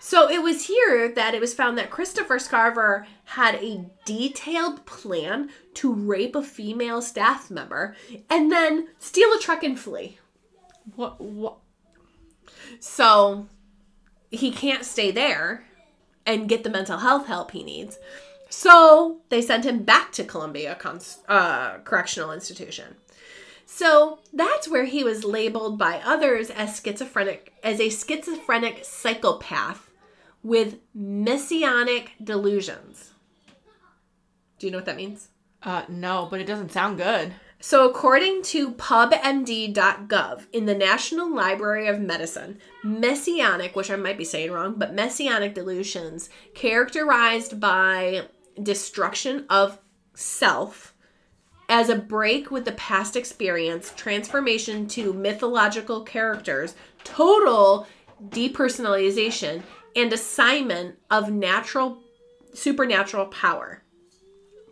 [0.00, 5.50] So it was here that it was found that Christopher Scarver had a detailed plan
[5.74, 7.94] to rape a female staff member
[8.30, 10.18] and then steal a truck and flee.
[10.96, 11.20] What?
[11.20, 11.58] What?
[12.80, 13.46] So
[14.30, 15.66] he can't stay there
[16.26, 17.98] and get the mental health help he needs.
[18.48, 20.76] So they sent him back to Columbia
[21.28, 22.96] uh, Correctional Institution.
[23.64, 29.90] So that's where he was labeled by others as schizophrenic, as a schizophrenic psychopath
[30.42, 33.12] with messianic delusions.
[34.58, 35.28] Do you know what that means?
[35.62, 37.34] Uh, no, but it doesn't sound good.
[37.64, 44.24] So, according to pubmed.gov, in the National Library of Medicine, messianic, which I might be
[44.24, 48.22] saying wrong, but messianic delusions characterized by
[48.60, 49.78] destruction of
[50.12, 50.92] self
[51.68, 57.86] as a break with the past experience, transformation to mythological characters, total
[58.28, 59.62] depersonalization,
[59.94, 62.02] and assignment of natural
[62.54, 63.84] supernatural power.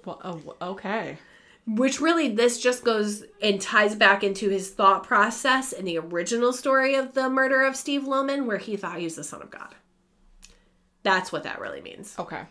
[0.04, 1.18] Well, oh, okay.
[1.76, 6.52] Which really, this just goes and ties back into his thought process in the original
[6.52, 9.50] story of the murder of Steve Lohman, where he thought he was the son of
[9.50, 9.74] God.
[11.02, 12.14] That's what that really means.
[12.18, 12.42] Okay.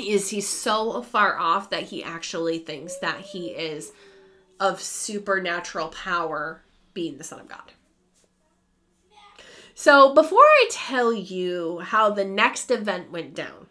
[0.00, 3.92] Is he so far off that he actually thinks that he is
[4.58, 6.62] of supernatural power,
[6.94, 7.72] being the son of God?
[9.74, 13.66] So, before I tell you how the next event went down,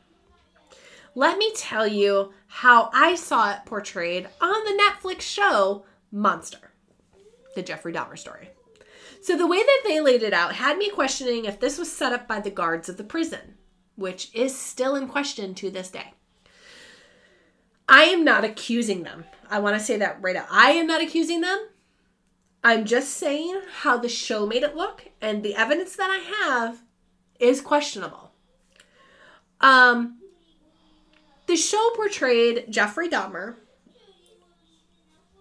[1.15, 6.71] let me tell you how I saw it portrayed on the Netflix show Monster,
[7.55, 8.49] the Jeffrey Dahmer story.
[9.21, 12.13] So the way that they laid it out had me questioning if this was set
[12.13, 13.55] up by the guards of the prison,
[13.95, 16.13] which is still in question to this day.
[17.87, 19.25] I am not accusing them.
[19.49, 20.47] I want to say that right out.
[20.49, 21.67] I am not accusing them.
[22.63, 26.83] I'm just saying how the show made it look, and the evidence that I have
[27.39, 28.31] is questionable.
[29.59, 30.20] Um,
[31.51, 33.55] the show portrayed Jeffrey Dahmer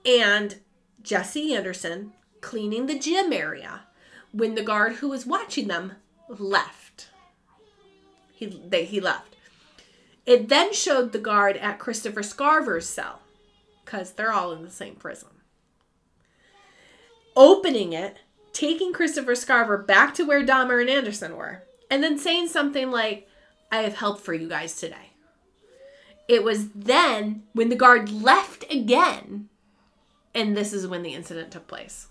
[0.04, 0.58] and
[1.00, 3.82] Jesse Anderson cleaning the gym area
[4.32, 5.92] when the guard who was watching them
[6.28, 7.10] left.
[8.34, 9.36] He they, he left.
[10.26, 13.20] It then showed the guard at Christopher Scarver's cell
[13.84, 15.28] because they're all in the same prison.
[17.36, 18.16] Opening it,
[18.52, 23.28] taking Christopher Scarver back to where Dahmer and Anderson were, and then saying something like,
[23.70, 25.09] I have help for you guys today.
[26.30, 29.48] It was then when the guard left again,
[30.32, 32.06] and this is when the incident took place.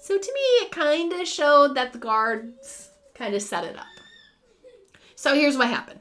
[0.00, 3.84] So to me, it kind of showed that the guards kind of set it up.
[5.16, 5.98] So here's what happened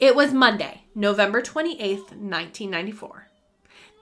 [0.00, 3.28] it was Monday, November 28th, 1994.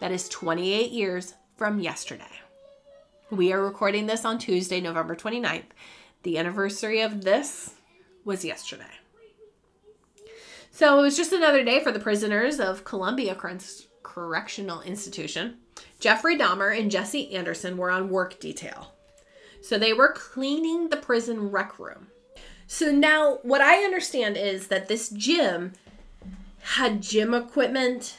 [0.00, 2.40] That is 28 years from yesterday.
[3.28, 5.64] We are recording this on Tuesday, November 29th.
[6.22, 7.74] The anniversary of this
[8.24, 8.84] was yesterday.
[10.76, 13.34] So it was just another day for the prisoners of Columbia
[14.02, 15.56] Correctional Institution.
[16.00, 18.92] Jeffrey Dahmer and Jesse Anderson were on work detail.
[19.62, 22.08] So they were cleaning the prison rec room.
[22.66, 25.72] So now, what I understand is that this gym
[26.60, 28.18] had gym equipment,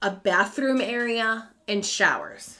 [0.00, 2.58] a bathroom area, and showers.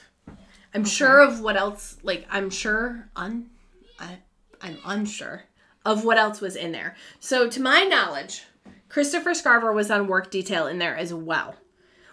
[0.73, 0.89] I'm okay.
[0.89, 1.95] sure of what else.
[2.03, 3.49] Like I'm sure un,
[3.97, 4.17] I,
[4.59, 5.43] I'm unsure
[5.85, 6.97] of what else was in there.
[7.21, 8.43] So to my knowledge,
[8.89, 11.55] Christopher Scarver was on work detail in there as well,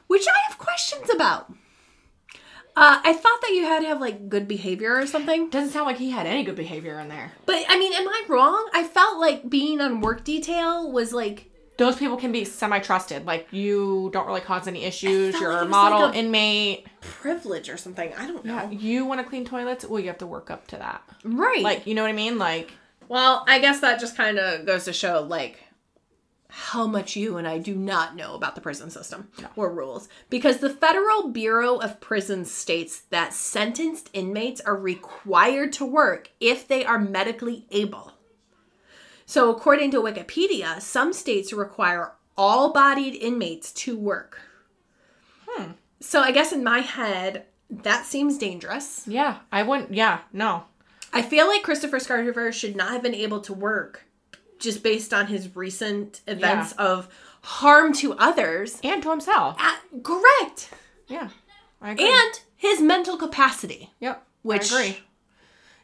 [0.06, 1.52] which I have questions about.
[2.76, 5.48] Uh, I thought that you had to have like good behavior or something.
[5.48, 7.32] Doesn't sound like he had any good behavior in there.
[7.46, 8.68] But I mean, am I wrong?
[8.74, 13.26] I felt like being on work detail was like those people can be semi trusted.
[13.26, 15.38] Like you don't really cause any issues.
[15.40, 16.86] You're like a model like a inmate.
[17.00, 18.12] Privilege or something.
[18.14, 18.54] I don't know.
[18.54, 19.84] Yeah, you want to clean toilets?
[19.84, 21.02] Well, you have to work up to that.
[21.22, 21.62] Right.
[21.62, 22.38] Like you know what I mean?
[22.38, 22.72] Like.
[23.06, 25.60] Well, I guess that just kind of goes to show like
[26.56, 29.48] how much you and I do not know about the prison system no.
[29.56, 30.08] or rules.
[30.30, 36.68] Because the Federal Bureau of Prisons states that sentenced inmates are required to work if
[36.68, 38.12] they are medically able.
[39.26, 44.40] So, according to Wikipedia, some states require all bodied inmates to work.
[45.48, 45.72] Hmm.
[45.98, 49.02] So, I guess in my head, that seems dangerous.
[49.08, 50.64] Yeah, I wouldn't, yeah, no.
[51.12, 54.04] I feel like Christopher Scarver should not have been able to work
[54.58, 56.84] just based on his recent events yeah.
[56.84, 57.08] of
[57.42, 59.60] harm to others and to himself.
[59.60, 60.70] At, correct.
[61.08, 61.28] Yeah.
[61.80, 63.90] And his mental capacity.
[64.00, 64.26] Yep.
[64.42, 64.98] Which I agree.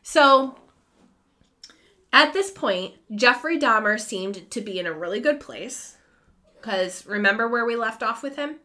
[0.03, 0.57] So
[2.13, 5.97] at this point, Jeffrey Dahmer seemed to be in a really good place.
[6.61, 8.57] Because remember where we left off with him?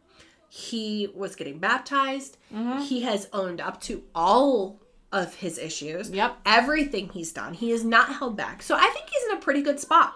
[0.48, 2.38] He was getting baptized.
[2.54, 2.80] Mm-hmm.
[2.80, 4.80] He has owned up to all
[5.12, 6.10] of his issues.
[6.10, 6.38] Yep.
[6.44, 7.54] Everything he's done.
[7.54, 8.62] He is not held back.
[8.62, 10.14] So I think he's in a pretty good spot.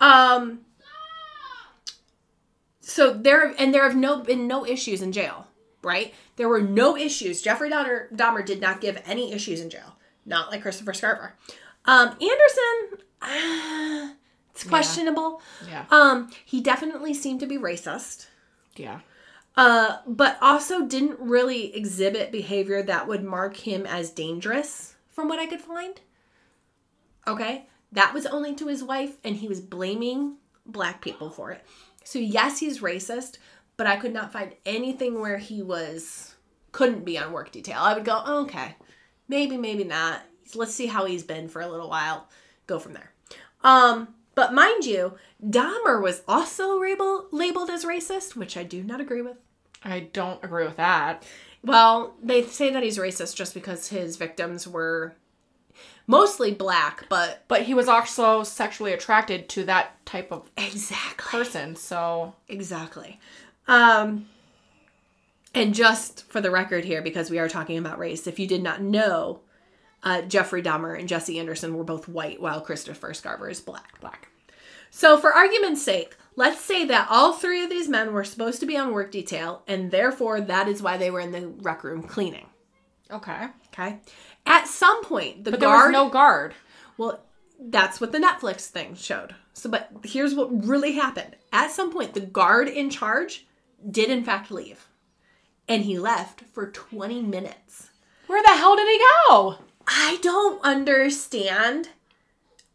[0.00, 0.60] Um
[2.80, 5.46] so there and there have no been no issues in jail,
[5.82, 6.14] right?
[6.36, 7.42] There were no issues.
[7.42, 9.96] Jeffrey Dahmer, Dahmer did not give any issues in jail.
[10.26, 11.32] Not like Christopher Scarver.
[11.84, 14.14] Um Anderson uh,
[14.52, 15.42] it's questionable.
[15.66, 15.84] Yeah.
[15.90, 15.98] yeah.
[15.98, 18.26] Um he definitely seemed to be racist.
[18.76, 19.00] Yeah
[19.56, 25.38] uh, but also didn't really exhibit behavior that would mark him as dangerous, from what
[25.38, 26.00] I could find.
[27.26, 30.36] Okay, that was only to his wife, and he was blaming
[30.66, 31.64] black people for it.
[32.04, 33.38] So, yes, he's racist,
[33.76, 36.34] but I could not find anything where he was,
[36.72, 37.78] couldn't be on work detail.
[37.80, 38.76] I would go, oh, okay,
[39.28, 40.22] maybe, maybe not.
[40.54, 42.28] Let's see how he's been for a little while,
[42.66, 43.12] go from there.
[43.62, 49.00] Um, but mind you, Dahmer was also label, labeled as racist, which I do not
[49.00, 49.36] agree with.
[49.84, 51.24] I don't agree with that.
[51.62, 55.14] Well, they say that he's racist just because his victims were
[56.10, 61.76] mostly black, but but he was also sexually attracted to that type of exactly person,
[61.76, 63.18] so exactly.
[63.66, 64.26] Um
[65.54, 68.62] and just for the record here because we are talking about race, if you did
[68.62, 69.40] not know,
[70.02, 74.00] uh, Jeffrey Dahmer and Jesse Anderson were both white while Christopher Scarver is black.
[74.00, 74.28] Black.
[74.90, 78.66] So, for argument's sake, let's say that all three of these men were supposed to
[78.66, 82.02] be on work detail, and therefore that is why they were in the rec room
[82.02, 82.46] cleaning.
[83.10, 83.48] Okay.
[83.72, 83.98] Okay.
[84.46, 85.78] At some point, the but guard.
[85.80, 86.54] There was no guard.
[86.96, 87.20] Well,
[87.58, 89.34] that's what the Netflix thing showed.
[89.52, 91.36] So, but here's what really happened.
[91.52, 93.46] At some point, the guard in charge
[93.88, 94.86] did in fact leave,
[95.68, 97.90] and he left for 20 minutes.
[98.26, 99.56] Where the hell did he go?
[99.86, 101.88] I don't understand.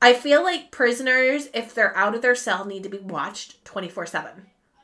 [0.02, 4.06] I feel like prisoners, if they're out of their cell, need to be watched 24
[4.06, 4.32] 7.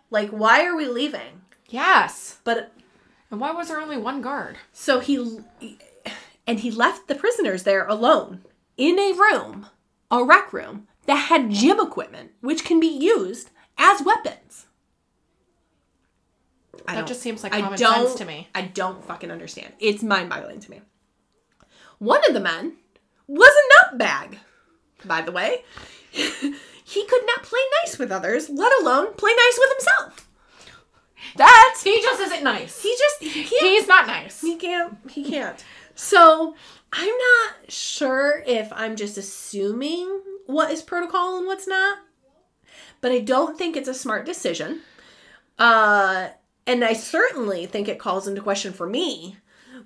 [0.09, 1.41] Like, why are we leaving?
[1.69, 2.39] Yes.
[2.43, 2.71] But
[3.29, 4.57] And why was there only one guard?
[4.73, 5.39] so he,
[6.47, 8.41] and he left the prisoners there alone
[8.77, 9.67] in a room,
[10.09, 14.67] a rec room, that had gym equipment, which can be used as weapons.
[16.87, 18.47] I That just seems like I common sense to me.
[18.55, 19.73] I don't fucking understand.
[19.79, 20.81] It's mind boggling to me.
[21.99, 22.77] One of the men
[23.27, 24.37] was a nutbag,
[25.05, 25.63] by the way.
[26.11, 30.27] he could not play nice with others, let alone play nice with himself.
[31.35, 32.81] That's He just isn't nice.
[32.81, 34.41] he just he can't He's not nice.
[34.41, 35.63] he can't he can't.
[35.95, 36.55] So
[36.91, 41.99] I'm not sure if I'm just assuming what is protocol and what's not.
[42.99, 44.81] But I don't think it's a smart decision.
[45.57, 46.29] Uh
[46.67, 49.37] and I certainly think it calls into question for me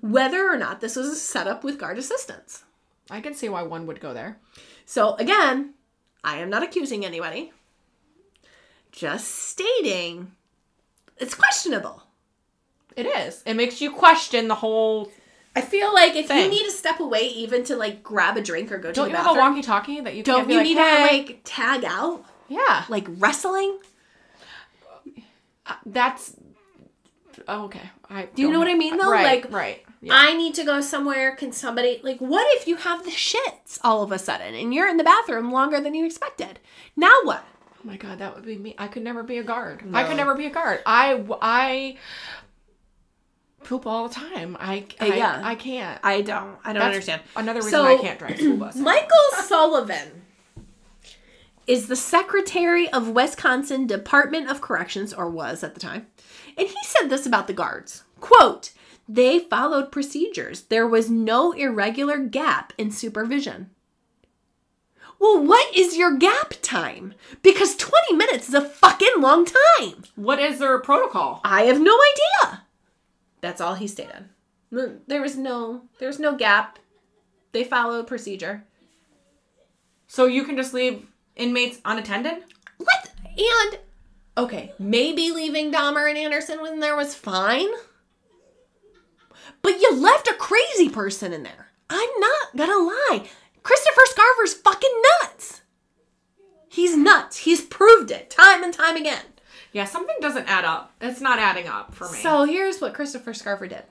[0.02, 2.64] whether or not this was a setup with guard assistance.
[3.10, 4.40] I can see why one would go there.
[4.86, 5.74] So again,
[6.24, 7.52] I am not accusing anybody.
[8.92, 10.32] Just stating
[11.18, 12.04] it's questionable.
[12.96, 13.44] It is.
[13.46, 15.12] It makes you question the whole.
[15.56, 18.72] I feel like if you need to step away even to like grab a drink
[18.72, 20.64] or go to the bathroom, Don't you have a walkie-talkie that you don't you like,
[20.66, 20.98] need hey.
[20.98, 23.80] to like tag out Yeah, like wrestling?
[25.66, 26.36] Uh, that's.
[27.48, 27.90] Oh, okay.
[28.10, 29.10] I Do you know what I mean, though?
[29.12, 29.44] Right.
[29.44, 29.86] Like, right.
[30.02, 30.14] Yeah.
[30.16, 31.36] I need to go somewhere.
[31.36, 34.88] Can somebody like what if you have the shits all of a sudden and you're
[34.88, 36.60] in the bathroom longer than you expected?
[36.96, 37.44] Now what?
[37.80, 38.76] Oh my god, that would be me.
[38.78, 39.84] I could never be a guard.
[39.94, 40.82] I could never be a guard.
[40.86, 41.98] I I
[43.66, 44.56] poop all the time.
[44.60, 45.42] I, uh, I yeah.
[45.44, 46.00] I can't.
[46.04, 46.58] I don't.
[46.64, 47.22] I don't That's understand.
[47.36, 48.76] Another reason So- I can't drive school bus.
[48.76, 49.10] Michael
[49.44, 50.24] Sullivan
[51.68, 56.08] is the secretary of Wisconsin Department of Corrections, or was at the time.
[56.58, 58.72] And he said this about the guards quote,
[59.08, 60.62] they followed procedures.
[60.64, 63.70] There was no irregular gap in supervision.
[65.20, 67.14] Well, what is your gap time?
[67.42, 70.04] Because 20 minutes is a fucking long time.
[70.16, 71.42] What is their protocol?
[71.44, 71.98] I have no
[72.44, 72.65] idea.
[73.42, 74.26] That's all he stated.
[74.72, 76.80] There was no there was no gap.
[77.52, 78.66] They followed procedure.
[80.08, 82.44] So you can just leave inmates unattended?
[82.78, 83.12] What?
[83.38, 83.80] And
[84.38, 87.70] okay, maybe leaving Dahmer and Anderson when there was fine.
[89.62, 91.70] But you left a crazy person in there.
[91.90, 93.28] I'm not gonna lie.
[93.64, 95.62] Christopher Scarver's fucking nuts.
[96.70, 97.38] He's nuts.
[97.38, 99.24] He's proved it time and time again.
[99.76, 100.94] Yeah, something doesn't add up.
[101.02, 102.20] It's not adding up for me.
[102.20, 103.84] So here's what Christopher Scarver did.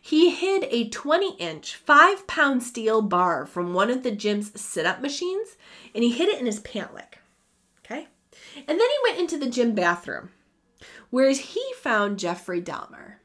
[0.00, 4.86] He hid a 20 inch, 5 pound steel bar from one of the gym's sit
[4.86, 5.58] up machines
[5.94, 7.18] and he hid it in his pant leg.
[7.84, 8.08] Okay?
[8.56, 10.30] And then he went into the gym bathroom
[11.10, 13.16] where he found Jeffrey Dahmer.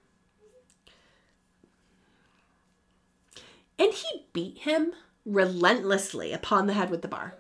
[3.80, 4.92] And he beat him
[5.26, 7.36] relentlessly upon the head with the bar.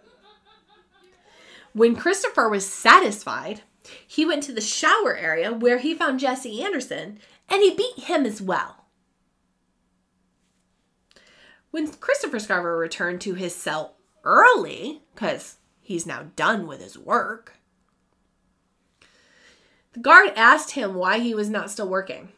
[1.73, 3.63] When Christopher was satisfied,
[4.07, 8.25] he went to the shower area where he found Jesse Anderson and he beat him
[8.25, 8.85] as well.
[11.71, 17.57] When Christopher Scarver returned to his cell early, because he's now done with his work,
[19.93, 22.29] the guard asked him why he was not still working.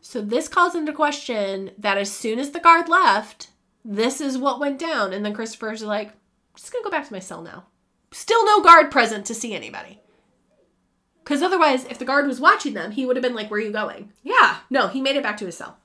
[0.00, 3.50] So this calls into question that as soon as the guard left,
[3.84, 5.12] this is what went down.
[5.12, 6.14] And then Christopher's like, I'm
[6.56, 7.66] just gonna go back to my cell now.
[8.10, 10.00] Still no guard present to see anybody.
[11.22, 13.64] Because otherwise, if the guard was watching them, he would have been like, Where are
[13.64, 14.12] you going?
[14.22, 14.58] yeah.
[14.70, 15.76] No, he made it back to his cell.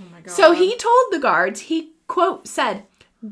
[0.00, 0.32] Oh my god.
[0.32, 2.84] So he told the guards, he, quote, said,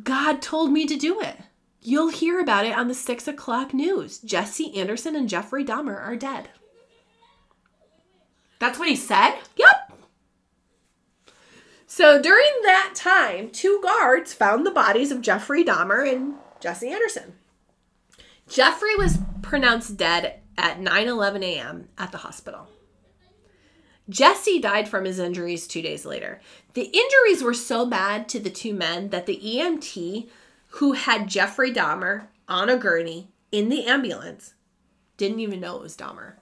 [0.02, 1.36] God told me to do it.
[1.80, 4.18] You'll hear about it on the six o'clock news.
[4.18, 6.48] Jesse Anderson and Jeffrey Dahmer are dead.
[8.59, 9.34] That's what he said?
[9.57, 9.92] Yep.
[11.86, 17.34] So during that time, two guards found the bodies of Jeffrey Dahmer and Jesse Anderson.
[18.49, 21.88] Jeffrey was pronounced dead at 9:11 a.m.
[21.99, 22.68] at the hospital.
[24.09, 26.40] Jesse died from his injuries 2 days later.
[26.74, 30.28] The injuries were so bad to the two men that the EMT
[30.68, 34.55] who had Jeffrey Dahmer on a gurney in the ambulance
[35.16, 36.34] didn't even know it was Dahmer.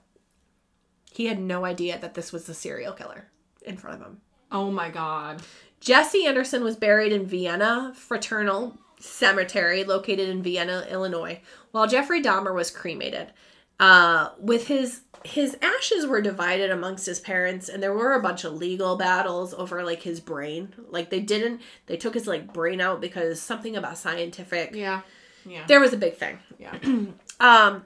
[1.11, 3.29] He had no idea that this was the serial killer
[3.63, 4.21] in front of him.
[4.53, 5.43] Oh my god.
[5.81, 11.41] Jesse Anderson was buried in Vienna Fraternal Cemetery, located in Vienna, Illinois,
[11.75, 13.33] while Jeffrey Dahmer was cremated.
[13.81, 18.45] Uh, with his his ashes were divided amongst his parents, and there were a bunch
[18.45, 20.73] of legal battles over like his brain.
[20.89, 24.73] Like they didn't, they took his like brain out because something about scientific.
[24.73, 25.01] Yeah.
[25.45, 25.65] Yeah.
[25.67, 26.39] There was a big thing.
[26.61, 26.79] Yeah.
[27.41, 27.85] um,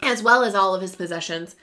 [0.00, 1.56] as well as all of his possessions.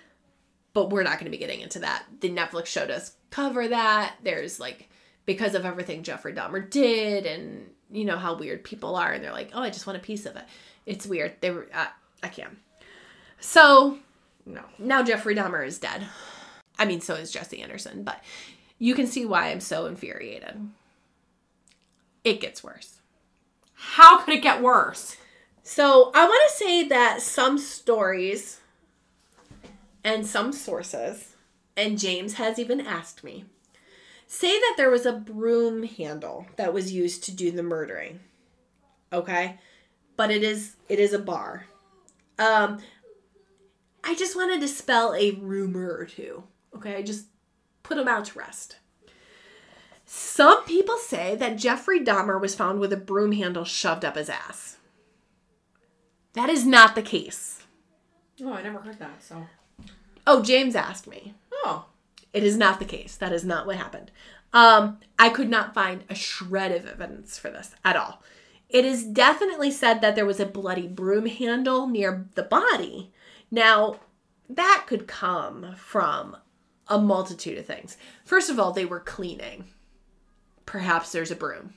[0.74, 2.04] But we're not going to be getting into that.
[2.20, 4.16] The Netflix show does cover that.
[4.24, 4.90] There's like
[5.26, 9.32] because of everything Jeffrey Dahmer did, and you know how weird people are, and they're
[9.32, 10.44] like, "Oh, I just want a piece of it."
[10.86, 11.36] It's weird.
[11.42, 11.68] They were.
[11.74, 11.88] Uh,
[12.24, 12.58] I can't.
[13.40, 14.00] So
[14.46, 14.64] No.
[14.80, 16.06] now Jeffrey Dahmer is dead.
[16.78, 18.24] I mean, so is Jesse Anderson, but
[18.80, 20.70] you can see why I'm so infuriated.
[22.24, 23.00] It gets worse.
[23.74, 25.18] How could it get worse?
[25.64, 28.60] So I want to say that some stories
[30.04, 31.36] and some sources,
[31.78, 33.46] and James has even asked me,
[34.28, 38.20] say that there was a broom handle that was used to do the murdering.
[39.14, 39.60] Okay?
[40.18, 41.66] But it is it is a bar.
[42.40, 42.80] Um
[44.04, 46.44] I just want to dispel a rumor or two.
[46.76, 46.96] Okay?
[46.96, 47.28] I just
[47.84, 48.78] put them out to rest.
[50.06, 54.30] Some people say that Jeffrey Dahmer was found with a broom handle shoved up his
[54.30, 54.78] ass.
[56.34, 57.64] That is not the case.
[58.44, 59.24] Oh, I never heard that.
[59.24, 59.48] So.
[60.28, 61.34] Oh, James asked me.
[61.52, 61.86] Oh.
[62.34, 63.16] It is not the case.
[63.16, 64.12] That is not what happened.
[64.54, 68.22] Um, I could not find a shred of evidence for this at all.
[68.76, 73.14] It is definitely said that there was a bloody broom handle near the body.
[73.50, 74.02] Now,
[74.50, 76.36] that could come from
[76.90, 77.96] a multitude of things.
[78.26, 79.70] First of all, they were cleaning.
[80.66, 81.76] Perhaps there's a broom.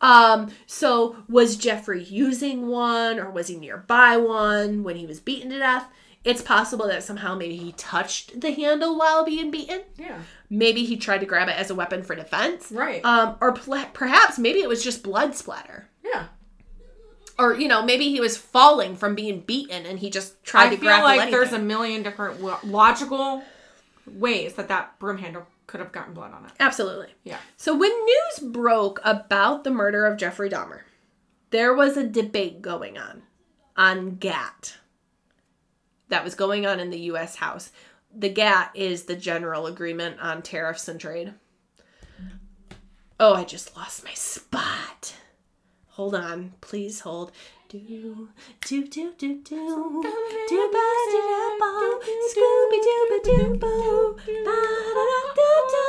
[0.00, 5.50] Um, so was Jeffrey using one or was he nearby one when he was beaten
[5.50, 5.88] to death?
[6.24, 9.82] It's possible that somehow maybe he touched the handle while being beaten.
[9.96, 10.18] Yeah.
[10.50, 12.70] Maybe he tried to grab it as a weapon for defense.
[12.72, 13.04] Right.
[13.04, 15.88] Um, or pl- perhaps maybe it was just blood splatter.
[16.04, 16.26] yeah.
[17.38, 20.70] Or, you know, maybe he was falling from being beaten and he just tried I
[20.70, 21.40] to feel grapple like anything.
[21.40, 23.44] there's a million different lo- logical
[24.06, 26.50] ways that that broom handle could have gotten blood on it.
[26.58, 27.08] Absolutely.
[27.22, 27.36] Yeah.
[27.56, 30.80] So when news broke about the murder of Jeffrey Dahmer,
[31.50, 33.22] there was a debate going on
[33.76, 34.78] on GATT
[36.08, 37.70] that was going on in the US House.
[38.14, 41.34] The GATT is the General Agreement on Tariffs and Trade.
[43.20, 45.14] Oh, I just lost my spot.
[45.90, 47.32] Hold on, please hold.
[47.68, 48.28] Do do
[48.60, 52.00] do do do do ba da da bo
[52.30, 54.58] Scooby Doo ba doo boo ba da
[54.94, 55.88] da da da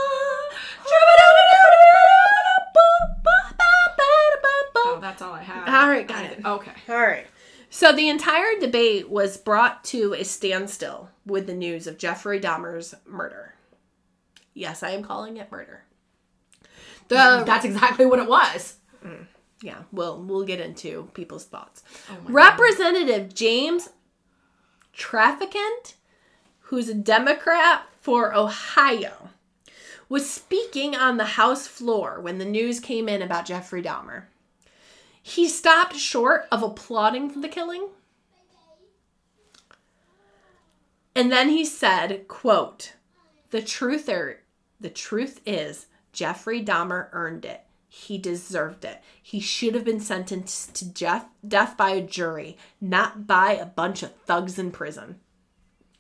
[4.86, 5.70] Oh, that's all I had.
[5.70, 6.44] All right, got it.
[6.44, 6.72] Okay.
[6.90, 7.28] All right.
[7.70, 12.96] So the entire debate was brought to a standstill with the news of Jeffrey Dahmer's
[13.06, 13.54] murder.
[14.54, 15.84] Yes, I am calling it murder.
[17.10, 18.78] The That's exactly what it was.
[19.62, 21.84] yeah, we'll we'll get into people's thoughts.
[22.10, 23.90] Oh Representative James
[24.96, 25.94] Traficant,
[26.60, 29.30] who's a Democrat for Ohio,
[30.08, 34.24] was speaking on the House floor when the news came in about Jeffrey Dahmer.
[35.30, 37.90] He stopped short of applauding for the killing.
[41.14, 42.94] And then he said, quote,
[43.52, 44.42] the truth are,
[44.80, 47.62] the truth is Jeffrey Dahmer earned it.
[47.88, 49.04] He deserved it.
[49.22, 54.02] He should have been sentenced to Jeff, death by a jury, not by a bunch
[54.02, 55.20] of thugs in prison.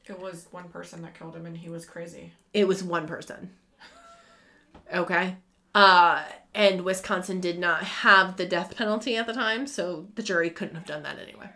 [0.07, 2.34] It was one person that killed him, and he was crazy.
[2.51, 3.51] It was one person.
[4.91, 5.36] Okay.
[5.74, 10.49] Uh, and Wisconsin did not have the death penalty at the time, so the jury
[10.49, 11.49] couldn't have done that anyway.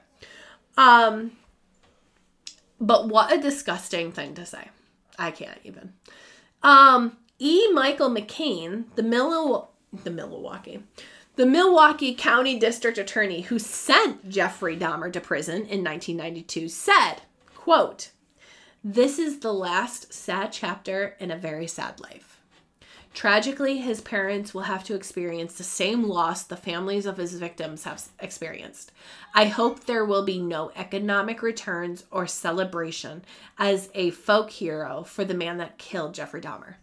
[0.78, 1.32] Um,
[2.80, 4.70] but what a disgusting thing to say.
[5.18, 5.94] I can't even.
[6.62, 7.72] Um, E.
[7.72, 9.70] Michael McCann, the Mil-
[10.04, 10.84] the Milwaukee,
[11.36, 17.16] the Milwaukee County District Attorney who sent Jeffrey Dahmer to prison in 1992, said,
[17.56, 18.12] "quote
[18.84, 22.33] This is the last sad chapter in a very sad life."
[23.14, 27.84] Tragically, his parents will have to experience the same loss the families of his victims
[27.84, 28.92] have experienced.
[29.36, 33.24] I hope there will be no economic returns or celebration
[33.60, 36.76] as a folk hero for the man that killed Jeffrey Dahmer.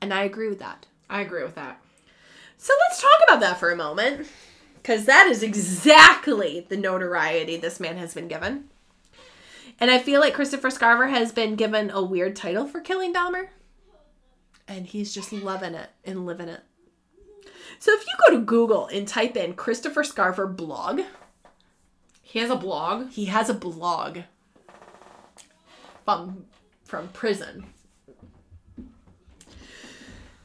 [0.00, 0.86] And I agree with that.
[1.08, 1.80] I agree with that.
[2.58, 4.26] So let's talk about that for a moment.
[4.74, 8.68] Because that is exactly the notoriety this man has been given.
[9.78, 13.48] And I feel like Christopher Scarver has been given a weird title for killing Dahmer.
[14.68, 16.60] And he's just loving it and living it.
[17.78, 21.02] So if you go to Google and type in Christopher Scarver blog,
[22.22, 23.10] He has a blog.
[23.10, 24.20] he has a blog
[26.04, 26.46] from
[26.84, 27.66] from prison.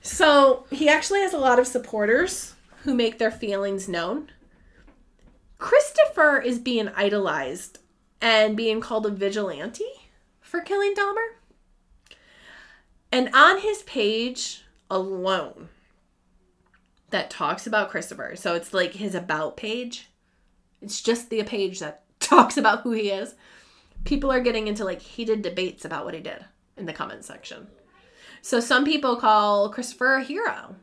[0.01, 4.31] So he actually has a lot of supporters who make their feelings known.
[5.59, 7.77] Christopher is being idolized
[8.19, 9.85] and being called a vigilante
[10.41, 11.35] for killing Dahmer.
[13.11, 15.69] And on his page alone
[17.09, 20.09] that talks about Christopher, so it's like his about page.
[20.81, 23.35] It's just the page that talks about who he is.
[24.05, 26.45] People are getting into like heated debates about what he did
[26.77, 27.67] in the comment section.
[28.41, 30.75] So some people call Christopher a hero.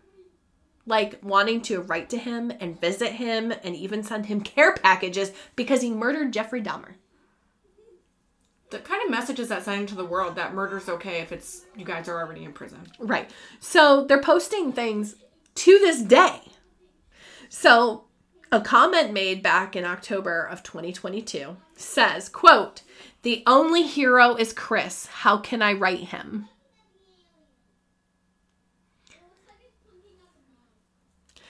[0.86, 5.32] Like wanting to write to him and visit him and even send him care packages
[5.56, 6.94] because he murdered Jeffrey Dahmer.
[8.70, 11.84] The kind of messages that sending to the world that murder's okay if it's you
[11.84, 12.80] guys are already in prison.
[12.98, 13.30] Right.
[13.60, 15.16] So they're posting things
[15.56, 16.40] to this day.
[17.48, 18.04] So
[18.52, 22.82] a comment made back in October of 2022 says, quote,
[23.22, 25.06] the only hero is Chris.
[25.06, 26.48] How can I write him?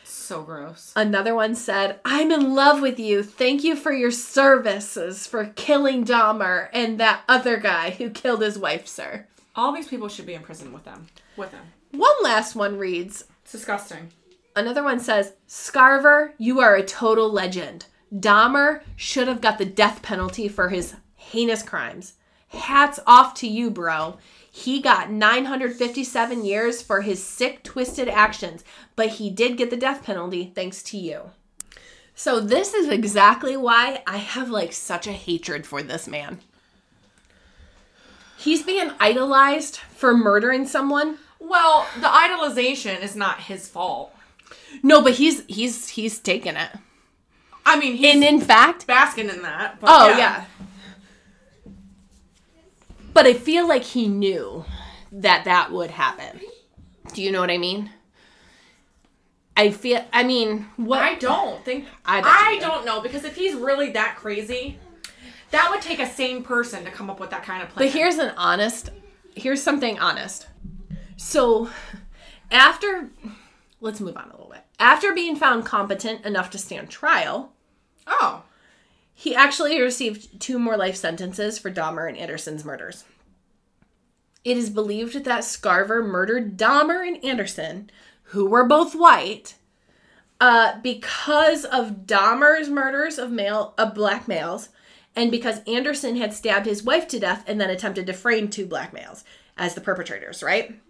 [0.09, 0.93] So gross.
[0.97, 3.23] Another one said, I'm in love with you.
[3.23, 8.59] Thank you for your services for killing Dahmer and that other guy who killed his
[8.59, 9.27] wife, sir.
[9.55, 11.09] All these people should be in prison with them.
[11.37, 11.67] With them.
[11.91, 14.11] One last one reads, It's disgusting.
[14.57, 17.85] Another one says, Scarver, you are a total legend.
[18.13, 22.15] Dahmer should have got the death penalty for his heinous crimes.
[22.49, 24.17] Hats off to you, bro.
[24.51, 28.65] He got 957 years for his sick, twisted actions,
[28.97, 31.31] but he did get the death penalty thanks to you.
[32.15, 36.41] So, this is exactly why I have like such a hatred for this man.
[38.37, 41.19] He's being idolized for murdering someone.
[41.39, 44.15] Well, the idolization is not his fault.
[44.83, 46.71] No, but he's he's he's taken it.
[47.65, 49.79] I mean, he's And in fact, basking in that.
[49.83, 50.47] Oh yeah.
[53.19, 54.65] But I feel like he knew
[55.11, 56.39] that that would happen.
[57.15, 57.91] Do you know what I mean?
[59.57, 60.05] I feel.
[60.13, 61.03] I mean, what?
[61.03, 61.87] I don't think.
[62.05, 64.79] I I, don't know because if he's really that crazy,
[65.51, 67.89] that would take a sane person to come up with that kind of plan.
[67.89, 68.91] But here's an honest.
[69.35, 70.47] Here's something honest.
[71.17, 71.71] So,
[72.53, 73.11] after,
[73.81, 74.63] let's move on a little bit.
[74.79, 77.53] After being found competent enough to stand trial,
[78.07, 78.45] oh,
[79.21, 83.03] He actually received two more life sentences for Dahmer and Anderson's murders.
[84.45, 87.91] It is believed that Scarver murdered Dahmer and Anderson,
[88.23, 89.57] who were both white,
[90.41, 94.69] uh, because of Dahmer's murders of male of black males,
[95.17, 98.67] and because Anderson had stabbed his wife to death and then attempted to frame two
[98.67, 99.25] black males
[99.57, 100.81] as the perpetrators, right?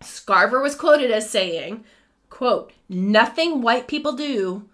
[0.00, 1.84] Scarver was quoted as saying,
[2.30, 4.68] quote, nothing white people do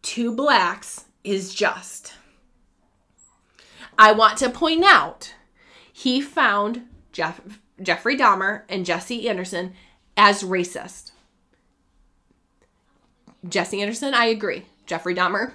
[0.00, 2.14] to blacks is just.
[3.98, 5.34] I want to point out
[5.92, 7.40] he found Jeff,
[7.82, 9.72] Jeffrey Dahmer and Jesse Anderson
[10.16, 11.12] as racist.
[13.48, 14.66] Jesse Anderson, I agree.
[14.86, 15.52] Jeffrey Dahmer,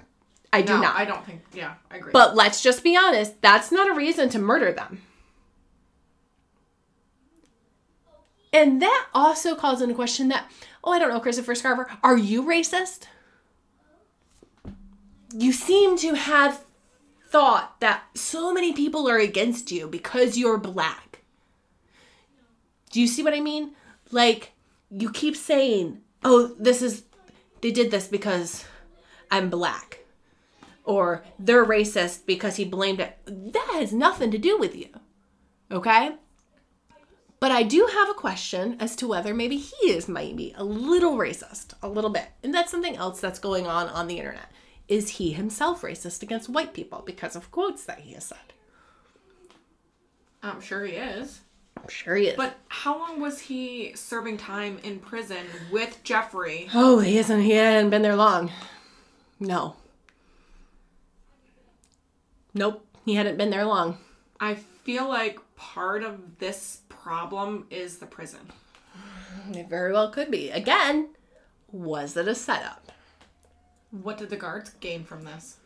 [0.51, 0.95] I do no, not.
[0.95, 1.41] I don't think.
[1.53, 2.11] Yeah, I agree.
[2.11, 5.01] But let's just be honest, that's not a reason to murder them.
[8.51, 10.49] And that also calls into question that,
[10.83, 13.03] oh, I don't know, Christopher Scarver, are you racist?
[15.33, 16.63] You seem to have
[17.29, 21.21] thought that so many people are against you because you're black.
[22.91, 23.75] Do you see what I mean?
[24.11, 24.53] Like,
[24.89, 27.03] you keep saying, oh, this is,
[27.61, 28.65] they did this because
[29.29, 29.99] I'm black
[30.83, 33.15] or they're racist because he blamed it.
[33.25, 34.87] That has nothing to do with you.
[35.69, 36.15] Okay?
[37.39, 41.15] But I do have a question as to whether maybe he is maybe a little
[41.15, 42.29] racist, a little bit.
[42.43, 44.51] And that's something else that's going on on the internet.
[44.89, 48.37] Is he himself racist against white people because of quotes that he has said?
[50.41, 51.41] I'm sure he is.
[51.77, 52.35] I'm sure he is.
[52.35, 56.67] But how long was he serving time in prison with Jeffrey?
[56.73, 57.43] oh, he hasn't.
[57.43, 58.51] He hadn't been there long.
[59.39, 59.75] No.
[62.55, 62.83] Nope.
[63.05, 63.97] He hadn't been there long.
[64.39, 68.51] I feel like part of this problem is the prison.
[69.53, 70.49] It very well could be.
[70.49, 71.09] Again,
[71.71, 72.91] was it a setup?
[73.91, 75.57] What did the guards gain from this?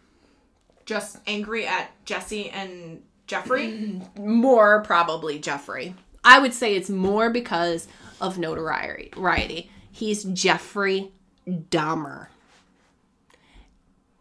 [0.85, 3.67] Just angry at Jesse and Jeffrey?
[3.67, 5.95] Mm, more probably Jeffrey.
[6.23, 7.87] I would say it's more because
[8.21, 9.69] of notoriety.
[9.91, 11.11] He's Jeffrey
[11.47, 12.27] Dahmer.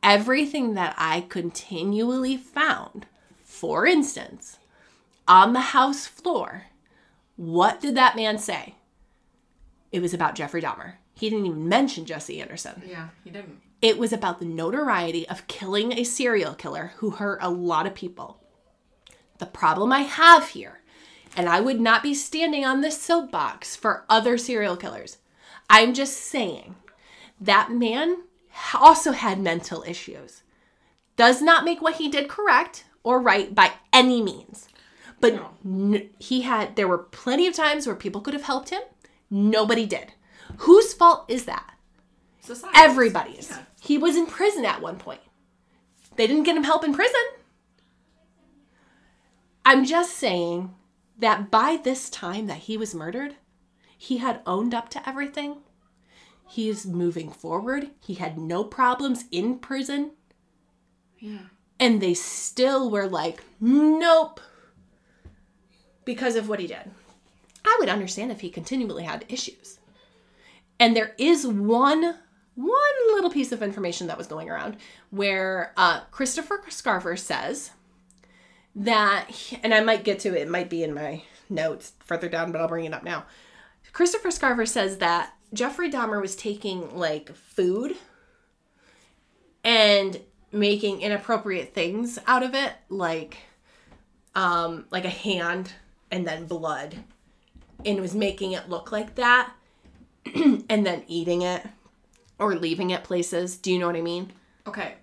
[0.03, 3.07] Everything that I continually found,
[3.44, 4.59] for instance,
[5.28, 6.64] on the house floor,
[7.36, 8.74] what did that man say?
[9.92, 10.94] It was about Jeffrey Dahmer.
[11.14, 12.82] He didn't even mention Jesse Anderson.
[12.84, 13.61] yeah, he didn't.
[13.82, 17.94] It was about the notoriety of killing a serial killer who hurt a lot of
[17.94, 18.40] people.
[19.38, 20.82] The problem I have here,
[21.36, 25.18] and I would not be standing on this soapbox for other serial killers,
[25.68, 26.76] I'm just saying
[27.40, 28.22] that man
[28.74, 30.42] also had mental issues.
[31.16, 34.68] Does not make what he did correct or right by any means.
[35.20, 35.50] But No.
[35.64, 38.82] n- he had, there were plenty of times where people could have helped him.
[39.30, 40.12] Nobody did.
[40.58, 41.71] Whose fault is that?
[42.43, 42.76] Society.
[42.76, 43.51] Everybody's.
[43.51, 43.59] Yeah.
[43.80, 45.20] He was in prison at one point.
[46.16, 47.20] They didn't get him help in prison.
[49.64, 50.74] I'm just saying
[51.18, 53.36] that by this time that he was murdered,
[53.97, 55.59] he had owned up to everything.
[56.49, 57.90] He is moving forward.
[58.01, 60.12] He had no problems in prison.
[61.18, 61.47] Yeah.
[61.78, 64.40] And they still were like, nope,
[66.05, 66.90] because of what he did.
[67.64, 69.78] I would understand if he continually had issues.
[70.78, 72.16] And there is one
[72.55, 72.76] one
[73.12, 74.76] little piece of information that was going around
[75.11, 77.70] where uh, Christopher Scarver says
[78.74, 79.30] that,
[79.62, 82.61] and I might get to it, it might be in my notes further down, but
[82.61, 83.24] I'll bring it up now.
[83.92, 87.96] Christopher Scarver says that Jeffrey Dahmer was taking like food
[89.64, 93.38] and making inappropriate things out of it, like
[94.34, 95.72] um, like a hand
[96.11, 96.96] and then blood,
[97.84, 99.53] and was making it look like that,
[100.34, 101.66] and then eating it
[102.43, 103.57] or leaving at places.
[103.57, 104.32] Do you know what I mean?
[104.66, 104.95] Okay.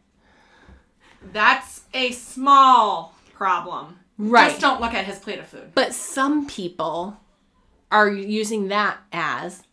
[1.34, 4.00] That's a small problem.
[4.18, 4.50] Right.
[4.50, 5.72] Just don't look at his plate of food.
[5.74, 7.20] But some people
[7.92, 9.64] are using that as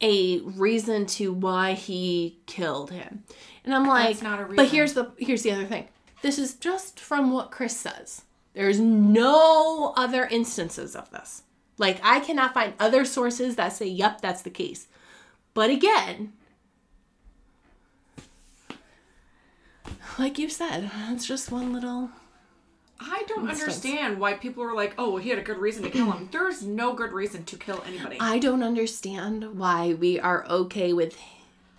[0.00, 3.24] a reason to why he killed him.
[3.64, 5.88] And I'm like, That's not a but here's the here's the other thing.
[6.22, 8.22] This is just from what Chris says.
[8.52, 11.42] There's no other instances of this.
[11.78, 14.86] Like I cannot find other sources that say, "Yep, that's the case."
[15.54, 16.32] But again,
[20.18, 22.10] like you said, it's just one little
[22.98, 23.60] I don't Instance.
[23.60, 26.28] understand why people are like, oh, well, he had a good reason to kill him.
[26.32, 28.16] There's no good reason to kill anybody.
[28.20, 31.18] I don't understand why we are okay with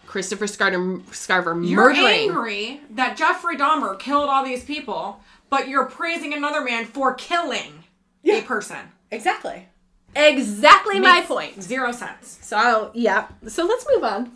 [0.06, 2.30] Christopher Scarver, Scarver You're murdering.
[2.30, 7.84] angry that Jeffrey Dahmer killed all these people, but you're praising another man for killing
[8.22, 8.36] yeah.
[8.36, 8.78] a person.
[9.10, 9.68] Exactly.
[10.16, 11.64] Exactly my Makes point.
[11.64, 12.40] Zero sense.
[12.42, 13.28] So, yeah.
[13.48, 14.32] So let's move on.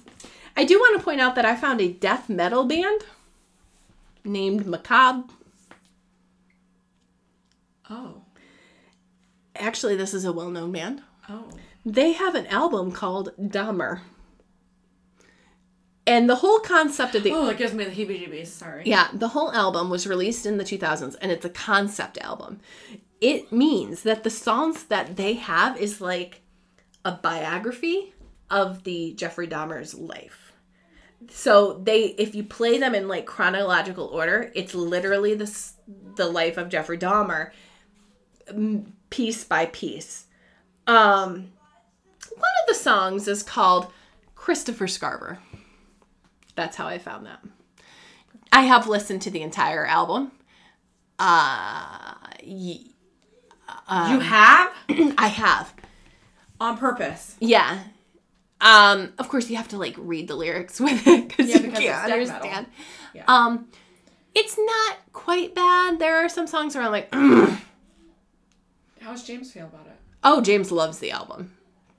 [0.58, 3.02] I do want to point out that I found a death metal band
[4.24, 5.28] named Macabre.
[7.90, 8.22] Oh.
[9.56, 11.02] Actually, this is a well known band.
[11.30, 11.50] Oh.
[11.86, 14.02] They have an album called Dahmer.
[16.08, 18.48] And the whole concept of the Oh, it gives me the heebie-jeebies.
[18.48, 18.84] Sorry.
[18.86, 22.60] Yeah, the whole album was released in the 2000s and it's a concept album.
[23.20, 26.42] It means that the songs that they have is like
[27.06, 28.14] a biography
[28.50, 30.41] of the Jeffrey Dahmer's life.
[31.30, 35.52] So they if you play them in like chronological order, it's literally the
[36.16, 37.52] the life of Jeffrey Dahmer
[39.10, 40.26] piece by piece.
[40.88, 41.52] Um
[42.32, 43.92] one of the songs is called
[44.36, 45.38] Christopher Scarver.
[46.56, 47.44] That's how I found that.
[48.52, 50.32] I have listened to the entire album.
[51.18, 52.16] Uh,
[52.46, 52.80] y-
[54.10, 54.72] you have?
[55.18, 55.74] I have.
[56.60, 57.36] On purpose.
[57.40, 57.84] Yeah.
[58.62, 61.72] Um, of course, you have to like read the lyrics with it because Yeah, you
[61.72, 62.14] can't it's death metal.
[62.14, 62.66] understand.
[63.14, 63.24] Yeah.
[63.28, 63.68] Um,
[64.36, 66.00] it's not quite bad.
[66.00, 67.14] There are some songs where I'm like.
[69.02, 69.96] How's James feel about it?
[70.24, 71.52] oh, James loves the album,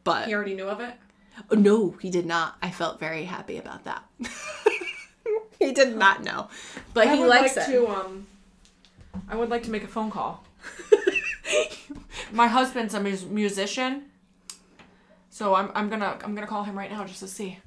[0.05, 0.95] but He already knew of it?
[1.51, 2.57] Oh, no, he did not.
[2.63, 4.05] I felt very happy about that.
[5.59, 6.49] he did not know,
[6.95, 7.73] but I he would likes like it.
[7.73, 8.27] to um
[9.29, 10.45] I would like to make a phone call.
[12.33, 14.05] My husband's a mus- musician.
[15.33, 17.59] So I'm I'm going to I'm going to call him right now just to see.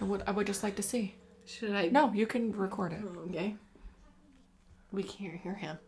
[0.00, 1.14] I would I would just like to see.
[1.46, 1.86] Should I?
[1.86, 2.98] No, you can record it.
[3.28, 3.54] Okay.
[4.90, 5.78] We can't hear him.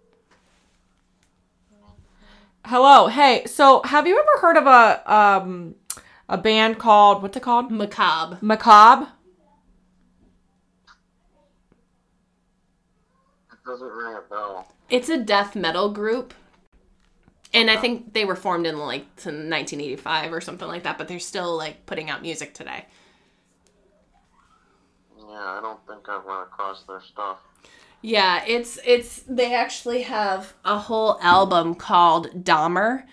[2.65, 3.09] Hello.
[3.09, 5.75] Hey, so have you ever heard of a um
[6.29, 7.73] a band called what's it called?
[7.73, 8.39] Macabre.
[8.41, 9.09] Macabre?
[13.53, 14.73] It doesn't ring a bell.
[14.89, 16.35] It's a death metal group.
[17.53, 21.19] And I think they were formed in like 1985 or something like that, but they're
[21.19, 22.87] still like putting out music today.
[25.17, 27.39] Yeah, I don't think I've run across their stuff.
[28.03, 33.05] Yeah, it's it's they actually have a whole album called Dahmer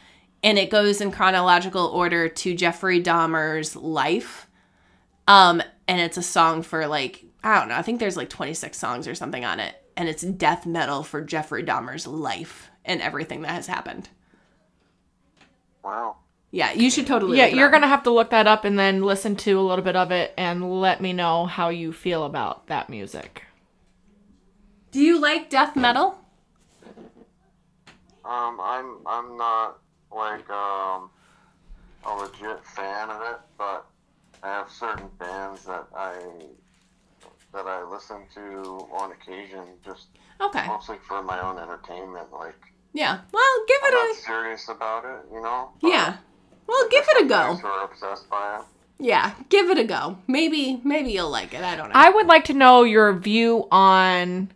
[0.44, 4.48] and it goes in chronological order to Jeffrey Dahmer's life.
[5.28, 8.78] Um and it's a song for like I don't know, I think there's like 26
[8.78, 13.42] songs or something on it and it's death metal for Jeffrey Dahmer's life and everything
[13.42, 14.10] that has happened.
[15.88, 16.18] Wow.
[16.52, 17.72] Yeah, you should totally Yeah, look it you're up.
[17.72, 20.12] going to have to look that up and then listen to a little bit of
[20.12, 23.44] it and let me know how you feel about that music.
[24.92, 26.20] Do you like death metal?
[28.26, 29.80] Um, I'm I'm not
[30.12, 31.10] like um
[32.04, 33.86] a legit fan of it, but
[34.44, 36.14] I have certain bands that I
[37.54, 40.08] that I listen to on occasion, just
[40.42, 40.66] Okay.
[40.68, 42.32] mostly for my own entertainment.
[42.32, 42.60] Like
[42.98, 43.20] Yeah.
[43.32, 45.70] Well, give I'm it not a serious about it, you know.
[45.80, 46.18] but yeah.
[46.66, 47.36] Well, give it a go.
[47.54, 48.66] guys Who are obsessed by it.
[48.98, 50.18] Yeah, give it a go.
[50.26, 51.62] Maybe maybe you'll like it.
[51.62, 51.94] I don't know.
[51.96, 54.50] I would like to know your view on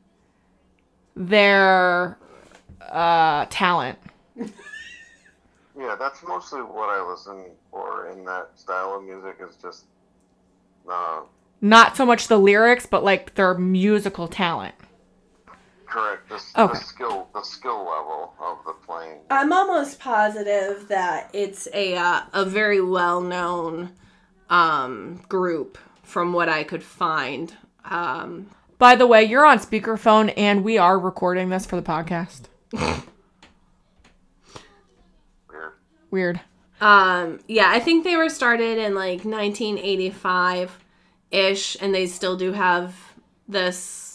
[1.15, 2.17] their
[2.89, 3.99] uh, talent.
[5.77, 9.37] Yeah, that's mostly what I listen for in that style of music.
[9.47, 9.85] Is just
[10.87, 11.21] uh,
[11.59, 14.75] Not so much the lyrics, but like their musical talent.
[15.91, 16.29] Correct.
[16.29, 16.73] The, Okay.
[16.73, 19.19] the skill, the skill level of the playing.
[19.29, 23.91] I'm almost positive that it's a uh, a very well known
[24.49, 27.53] um, group from what I could find.
[27.85, 32.41] Um, By the way, you're on speakerphone and we are recording this for the podcast.
[35.49, 35.71] Weird.
[36.09, 36.41] Weird.
[36.81, 40.79] um, yeah, I think they were started in like 1985
[41.31, 42.95] ish, and they still do have
[43.47, 44.10] this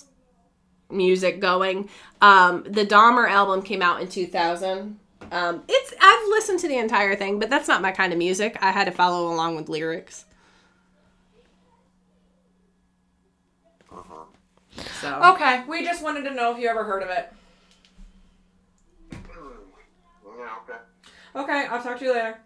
[0.90, 1.88] music going.
[2.20, 4.98] Um, the Dahmer album came out in 2000.
[5.32, 8.56] Um, it's I've listened to the entire thing, but that's not my kind of music.
[8.60, 10.24] I had to follow along with lyrics.
[15.00, 17.32] So Okay, we just wanted to know if you ever heard of it.
[20.38, 20.48] Yeah.
[20.62, 20.78] Okay.
[21.34, 22.38] Okay, I'll talk to you later.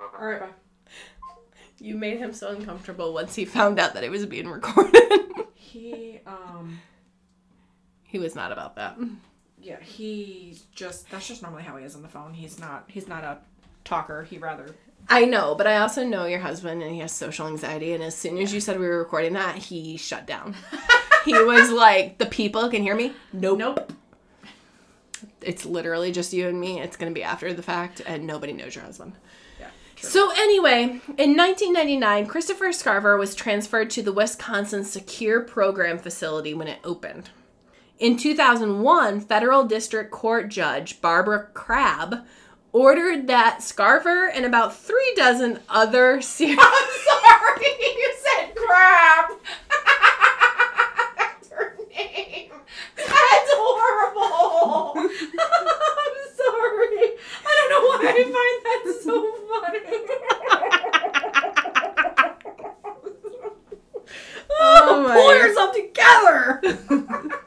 [0.00, 0.16] Okay.
[0.22, 0.48] All right, bye.
[1.80, 5.02] you made him so uncomfortable once he found out that it was being recorded.
[5.54, 6.80] He, um,
[8.08, 8.98] he was not about that.
[9.62, 12.34] yeah, he just, that's just normally how he is on the phone.
[12.34, 13.38] He's not, he's not a
[13.84, 14.24] talker.
[14.24, 14.74] He rather,
[15.08, 17.92] I know, but I also know your husband and he has social anxiety.
[17.92, 20.54] And as soon as you said we were recording that, he shut down.
[21.24, 23.12] he was like, The people can hear me?
[23.32, 23.58] Nope.
[23.58, 23.92] nope.
[25.40, 26.80] It's literally just you and me.
[26.80, 29.12] It's going to be after the fact, and nobody knows your husband.
[29.58, 29.68] Yeah.
[30.00, 30.82] So, anyway,
[31.16, 37.30] in 1999, Christopher Scarver was transferred to the Wisconsin Secure Program facility when it opened.
[37.98, 42.24] In 2001, federal district court judge Barbara Crabb
[42.72, 46.58] ordered that Scarver and about three dozen other serious.
[46.62, 49.30] I'm sorry, you said crap.
[51.16, 52.50] That's her name.
[52.96, 54.92] That's horrible.
[55.00, 57.16] I'm sorry.
[57.44, 59.14] I don't know why I find that so
[59.48, 59.82] funny.
[64.60, 67.42] Oh my Pull yourself together.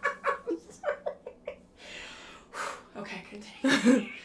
[3.02, 4.08] Okay, continue.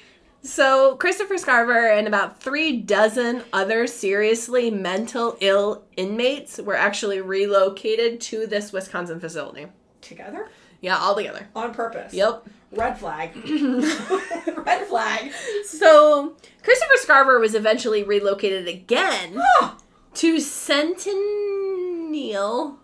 [0.47, 8.21] So, Christopher Scarver and about three dozen other seriously mental ill inmates were actually relocated
[8.23, 9.67] to this Wisconsin facility.
[10.01, 10.49] Together?
[10.81, 11.49] Yeah, all together.
[11.57, 12.15] On purpose.
[12.15, 12.47] Yep.
[12.71, 13.33] Red flag.
[14.65, 15.33] Red flag.
[15.65, 19.79] So, Christopher Scarver was eventually relocated again ah!
[20.15, 22.79] to Centennial.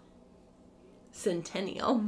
[1.12, 2.06] Centennial.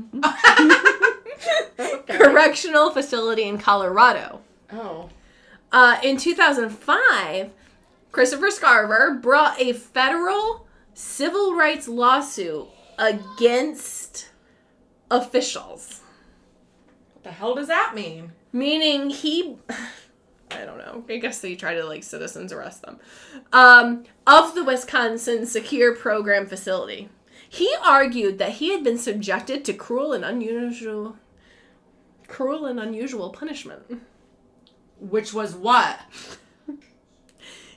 [2.09, 4.41] Correctional facility in Colorado.
[4.73, 5.09] Oh.
[5.73, 7.51] Uh, in 2005,
[8.13, 12.69] Christopher Scarver brought a federal civil rights lawsuit
[12.99, 14.29] against
[15.11, 16.01] officials,
[17.15, 18.33] What the hell does that mean?
[18.53, 19.57] meaning he.
[20.51, 21.05] I don't know.
[21.09, 23.01] I guess they try to like citizens arrest them.
[23.53, 27.09] Um, of the Wisconsin Secure Program facility,
[27.49, 31.17] he argued that he had been subjected to cruel and unusual,
[32.35, 33.83] cruel and unusual punishment.
[34.99, 36.01] Which was what?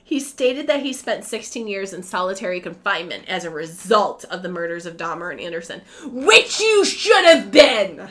[0.02, 4.48] He stated that he spent 16 years in solitary confinement as a result of the
[4.48, 8.08] murders of Dahmer and Anderson, which you should have been.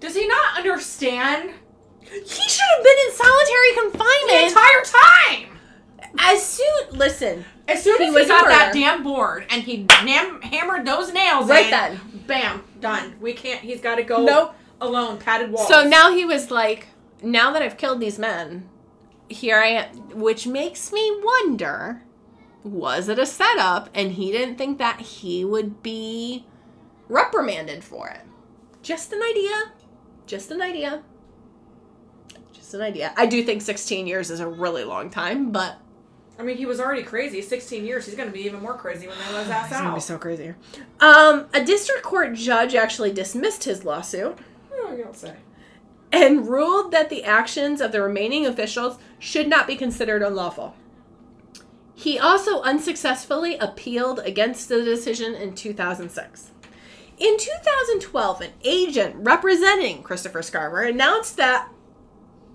[0.00, 1.50] Does he not understand
[2.00, 5.58] He should have been in solitary confinement the entire time?
[6.20, 6.90] as soon.
[6.98, 11.48] Listen, As soon as he got that damn board and he nam- hammered those nails
[11.48, 12.00] Right in, then.
[12.28, 13.14] bam, done.
[13.20, 13.60] We can't.
[13.60, 14.54] He's got to go Nope.
[14.80, 15.68] Alone, padded walls.
[15.68, 16.88] so now he was like,
[17.22, 18.68] now that I've killed these men,
[19.28, 22.02] here I am, which makes me wonder.
[22.62, 26.46] Was it a setup and he didn't think that he would be
[27.08, 28.22] reprimanded for it?
[28.82, 29.72] Just an idea.
[30.26, 31.02] Just an idea.
[32.52, 33.12] Just an idea.
[33.16, 35.76] I do think 16 years is a really long time, but
[36.38, 37.42] I mean, he was already crazy.
[37.42, 38.06] 16 years.
[38.06, 39.68] He's gonna be even more crazy when they let his ass out.
[39.68, 40.54] He's going to be so crazy.
[41.00, 44.38] Um, a district court judge actually dismissed his lawsuit
[44.76, 45.34] Don't say.
[46.12, 50.74] and ruled that the actions of the remaining officials should not be considered unlawful.
[51.94, 56.50] He also unsuccessfully appealed against the decision in 2006.
[57.18, 61.68] In 2012, an agent representing Christopher Scarver announced that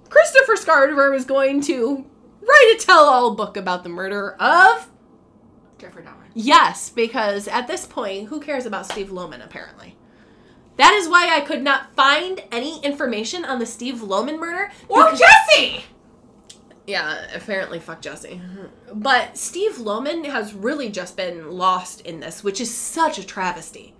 [0.09, 2.05] Christopher Scarver was going to
[2.41, 4.89] write a tell all book about the murder of
[5.77, 6.27] Jeffrey Dahmer.
[6.33, 9.95] Yes, because at this point, who cares about Steve Lohman, apparently?
[10.79, 14.71] That is why I could not find any information on the Steve Lohman murder.
[14.87, 15.83] Or Jesse!
[16.87, 18.41] Yeah, apparently, fuck Jesse.
[18.93, 23.93] But Steve Lohman has really just been lost in this, which is such a travesty.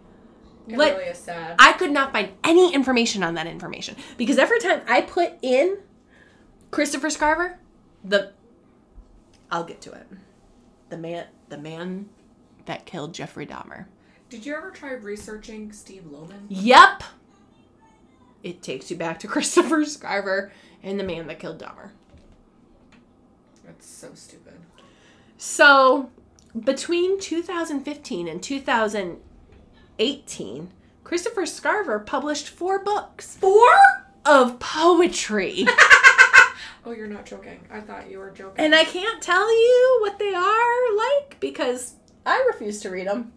[0.70, 1.58] It really is sad.
[1.60, 5.80] I could not find any information on that information because every time I put in
[6.72, 7.58] Christopher Scarver,
[8.06, 8.32] the
[9.52, 10.08] I'll get to it.
[10.88, 12.08] The man, the man
[12.66, 13.88] that killed Jeffrey Dahmer.
[14.30, 16.46] Did you ever try researching Steve Lohman?
[16.50, 17.04] Yep.
[18.44, 20.50] It takes you back to Christopher Scarver
[20.84, 21.92] and the man that killed Dahmer.
[23.66, 24.54] That's so stupid.
[25.38, 26.10] So,
[26.60, 30.70] between 2015 and 2018,
[31.04, 33.72] Christopher Scarver published four books Four?
[34.26, 35.66] of poetry.
[36.86, 37.60] Oh, you're not joking.
[37.70, 38.64] I thought you were joking.
[38.64, 41.96] and I can't tell you what they are like because
[42.26, 43.34] I refuse to read them.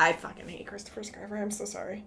[0.00, 1.38] I fucking hate Christopher Scarver.
[1.38, 2.04] I'm so sorry.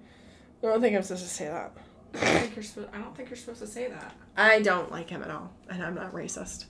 [0.63, 1.77] I don't think I'm supposed to say that.
[2.15, 2.89] I don't think you're supposed.
[2.91, 4.15] I don't think you're supposed to say that.
[4.35, 6.65] I don't like him at all, and I'm not racist.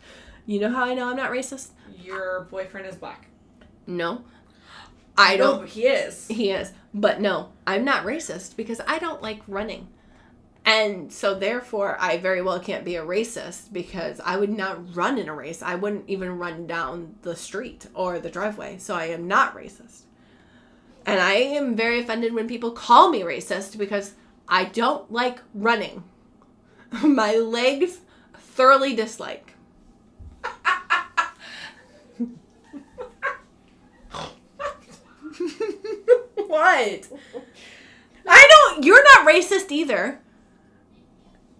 [0.46, 1.70] You know how I know I'm not racist?
[1.98, 3.28] Your boyfriend is black.
[3.88, 4.26] No.
[5.18, 5.62] I don't.
[5.62, 6.28] but he is.
[6.28, 6.74] He is.
[6.94, 9.88] But no, I'm not racist because I don't like running.
[10.66, 15.18] And so therefore I very well can't be a racist because I would not run
[15.18, 15.62] in a race.
[15.62, 18.78] I wouldn't even run down the street or the driveway.
[18.80, 20.02] So I am not racist.
[21.06, 24.14] And I am very offended when people call me racist because
[24.48, 26.04] I don't like running.
[27.04, 28.00] My legs
[28.38, 29.56] thoroughly dislike.
[36.48, 37.08] what?
[38.28, 38.86] I don't.
[38.86, 40.20] You're not racist either.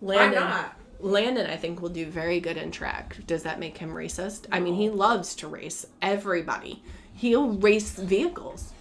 [0.02, 0.78] Landon, I'm not.
[1.00, 3.18] Landon, I think will do very good in track.
[3.28, 4.46] Does that make him racist?
[4.52, 6.82] I mean, he loves to race everybody.
[7.14, 8.73] He'll race vehicles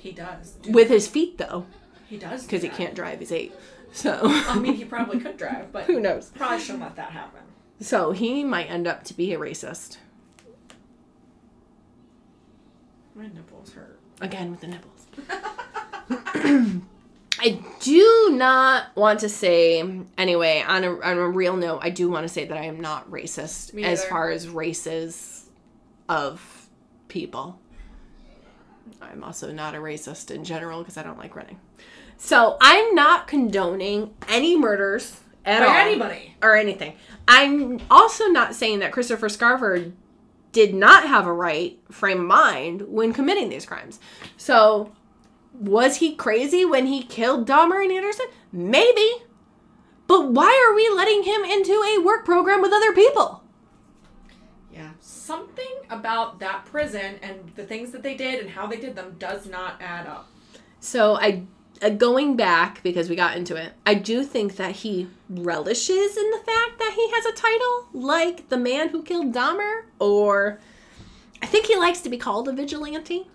[0.00, 0.52] He does.
[0.62, 1.66] Dude, with his feet though,
[2.08, 2.40] he does.
[2.42, 3.18] do because he can't drive.
[3.20, 3.52] He's eight,
[3.92, 6.30] so I mean, he probably could drive, but who knows?
[6.34, 7.40] probably shouldn't let that happen.
[7.80, 9.96] So he might end up to be a racist
[13.14, 13.98] My nipples hurt.
[14.20, 15.06] again with the nipples.
[17.42, 19.82] I do not want to say
[20.18, 21.80] anyway on a on a real note.
[21.82, 25.48] I do want to say that I am not racist as far as races
[26.08, 26.68] of
[27.08, 27.58] people.
[29.00, 31.58] I'm also not a racist in general because I don't like running.
[32.16, 36.36] So I'm not condoning any murders at By all anybody.
[36.42, 36.94] or anything.
[37.26, 39.92] I'm also not saying that Christopher Scarver
[40.52, 44.00] did not have a right frame of mind when committing these crimes.
[44.36, 44.92] So,
[45.54, 48.26] was he crazy when he killed Dahmer and Anderson?
[48.52, 49.08] Maybe.
[50.06, 53.39] But why are we letting him into a work program with other people?
[55.30, 59.14] Something about that prison and the things that they did and how they did them
[59.18, 60.28] does not add up.
[60.80, 61.44] So, I
[61.82, 63.72] uh, going back because we got into it.
[63.86, 68.48] I do think that he relishes in the fact that he has a title like
[68.48, 70.60] the man who killed Dahmer or
[71.42, 73.28] I think he likes to be called a vigilante.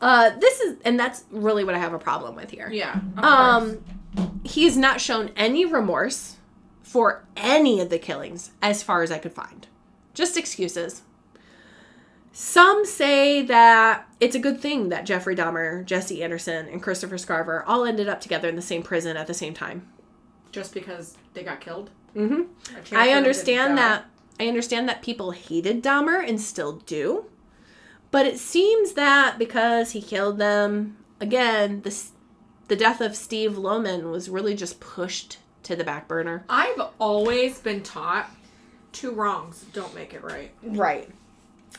[0.00, 2.68] Uh, this is, and that's really what I have a problem with here.
[2.70, 3.00] Yeah.
[3.18, 3.84] Um,
[4.44, 6.36] he's not shown any remorse
[6.82, 9.68] for any of the killings, as far as I could find.
[10.12, 11.02] Just excuses.
[12.32, 17.64] Some say that it's a good thing that Jeffrey Dahmer, Jesse Anderson, and Christopher Scarver
[17.66, 19.88] all ended up together in the same prison at the same time.
[20.52, 21.90] just because they got killed.
[22.14, 22.42] hmm
[22.92, 24.06] I understand that.
[24.38, 27.26] I understand that people hated Dahmer and still do,
[28.10, 31.94] but it seems that because he killed them again, the
[32.68, 36.44] the death of Steve Lohman was really just pushed to the back burner.
[36.48, 38.30] I've always been taught
[38.92, 40.52] two wrongs don't make it right.
[40.62, 41.08] Right.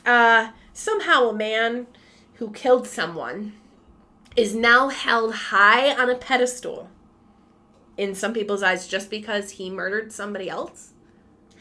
[0.05, 1.87] Uh, somehow a man
[2.35, 3.53] who killed someone
[4.35, 6.89] is now held high on a pedestal
[7.97, 10.93] in some people's eyes just because he murdered somebody else.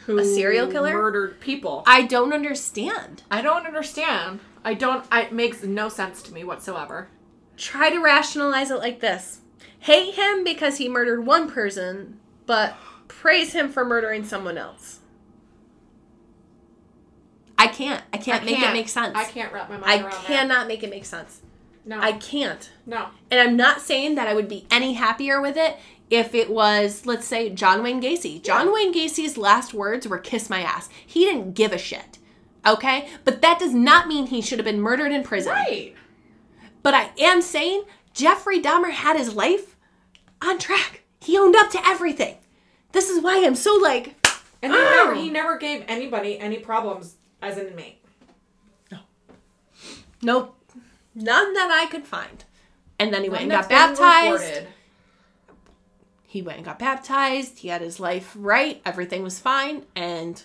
[0.07, 0.95] Who A serial killer?
[0.95, 1.83] murdered people.
[1.87, 3.23] I don't understand.
[3.31, 4.41] I don't understand.
[4.65, 5.05] I don't.
[5.11, 7.09] I, it makes no sense to me whatsoever.
[7.57, 9.41] Try to rationalize it like this
[9.81, 12.77] hate him because he murdered one person, but
[13.09, 15.00] praise him for murdering someone else.
[17.61, 18.03] I can't.
[18.13, 19.17] I can't, I make it can't- make sense.
[19.17, 21.41] I can't wrap my mind I around cannot make it make sense.
[21.85, 21.99] No.
[22.01, 22.71] I can't.
[22.87, 23.09] no.
[23.31, 25.77] And I'm not saying that I would be any happier with it
[26.11, 28.43] if it was, let's say, John Wayne Gacy.
[28.43, 28.73] John Yeah.
[28.73, 30.89] Wayne Gacy's last words were kiss my ass.
[31.07, 32.19] He didn't give a shit.
[32.67, 33.09] Okay?
[33.25, 35.53] But that does not mean he should have been murdered in prison.
[35.53, 35.95] Right.
[36.83, 37.85] But I am saying
[38.15, 39.77] Jeffrey Dahmer had his life
[40.43, 41.03] on track.
[41.21, 42.37] He owned up to everything.
[42.93, 44.15] This is why I'm so like,
[44.63, 44.77] And Oh.
[44.77, 45.33] never, he oh.
[45.33, 48.03] never gave anybody any problems as an inmate.
[48.91, 48.99] No.
[50.23, 50.57] Nope.
[51.15, 52.45] None that I could find.
[52.99, 54.43] And then he went and got baptized.
[54.43, 54.69] reported.
[56.27, 57.59] He went and got baptized.
[57.61, 58.81] He had his life right.
[58.85, 59.85] Everything was fine.
[59.97, 60.41] And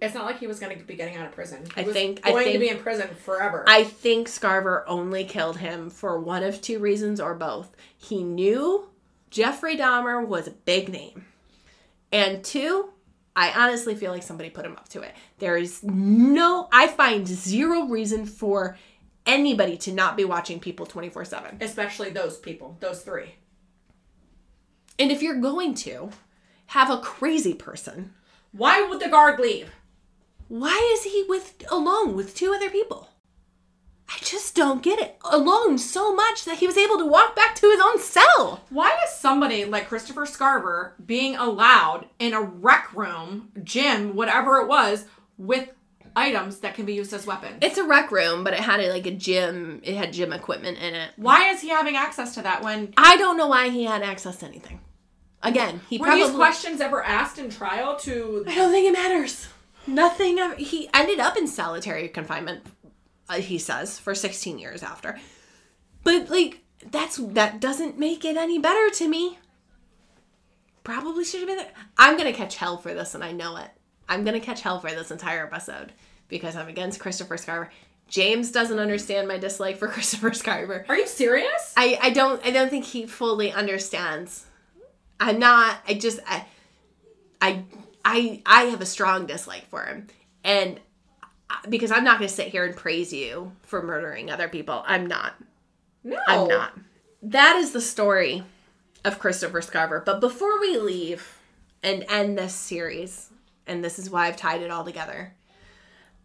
[0.00, 1.64] It's not like he was going to be getting out of prison.
[1.74, 3.64] He I think- I going to be in prison forever.
[3.66, 7.74] I think Scarver only killed him for one of two reasons or both.
[7.96, 8.90] He knew
[9.30, 11.24] Jeffrey Dahmer was a big name.
[12.10, 12.91] And two,
[13.34, 15.14] I honestly feel like somebody put him up to it.
[15.38, 18.76] There is no, I find zero reason for
[19.24, 21.58] anybody to not be watching people 24 7.
[21.60, 23.34] Especially those people, those three.
[24.98, 26.10] And if you're going to
[26.66, 28.12] have a crazy person,
[28.52, 29.70] Why would the guard leave?
[30.48, 33.08] why is he with alone with two other people?
[34.14, 35.16] I just don't get it.
[35.24, 38.62] Alone so much that he was able to walk back to his own cell.
[38.70, 44.68] Why is somebody like Christopher Scarver being allowed in a rec room, gym, whatever it
[44.68, 45.06] was,
[45.38, 45.70] with
[46.14, 47.58] items that can be used as weapons?
[47.62, 49.80] It's a rec room, but it had like a gym.
[49.82, 51.10] It had gym equipment in it.
[51.16, 54.36] Why is he having access to that when I don't know why he had access
[54.38, 54.80] to anything.
[55.42, 56.26] Again, he were probably.
[56.26, 59.48] these questions ever asked in trial to I don't think it matters.
[59.86, 60.38] Nothing.
[60.38, 62.64] ever- He ended up in solitary confinement.
[63.28, 65.18] Uh, he says for 16 years after.
[66.04, 69.38] But like that's that doesn't make it any better to me.
[70.84, 71.72] Probably should have been there.
[71.96, 73.70] I'm gonna catch hell for this, and I know it.
[74.08, 75.92] I'm gonna catch hell for this entire episode
[76.28, 77.68] because I'm against Christopher Scarver.
[78.08, 80.84] James doesn't understand my dislike for Christopher Scarver.
[80.88, 81.72] Are you serious?
[81.76, 84.46] I, I don't I don't think he fully understands.
[85.20, 86.44] I'm not I just I
[87.40, 87.64] I
[88.04, 90.08] I I have a strong dislike for him.
[90.42, 90.80] And
[91.68, 94.82] because I'm not going to sit here and praise you for murdering other people.
[94.86, 95.34] I'm not.
[96.04, 96.18] No.
[96.26, 96.78] I'm not.
[97.22, 98.44] That is the story
[99.04, 100.04] of Christopher Scarver.
[100.04, 101.38] But before we leave
[101.82, 103.30] and end this series,
[103.66, 105.34] and this is why I've tied it all together.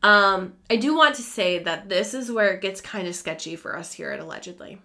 [0.04, 3.56] Um, I do want to say that this is where it gets kind of sketchy
[3.56, 4.80] for us here at Allegedly.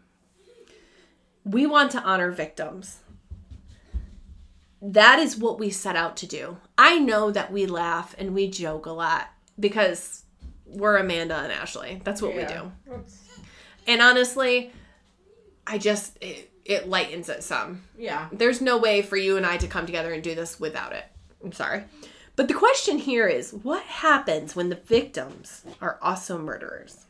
[1.44, 3.00] We want to honor victims.
[4.80, 6.56] That is what we set out to do.
[6.76, 9.28] I know that we laugh and we joke a lot
[9.58, 10.24] because
[10.72, 12.00] we're Amanda and Ashley.
[12.04, 12.72] That's what we do.
[13.86, 14.72] And honestly,
[15.66, 17.82] I just it, it lightens it some.
[17.96, 18.28] Yeah.
[18.32, 21.04] There's no way for you and I to come together and do this without it.
[21.44, 21.84] I'm sorry.
[22.36, 27.06] But the question here is what happens when the victims are also murderers?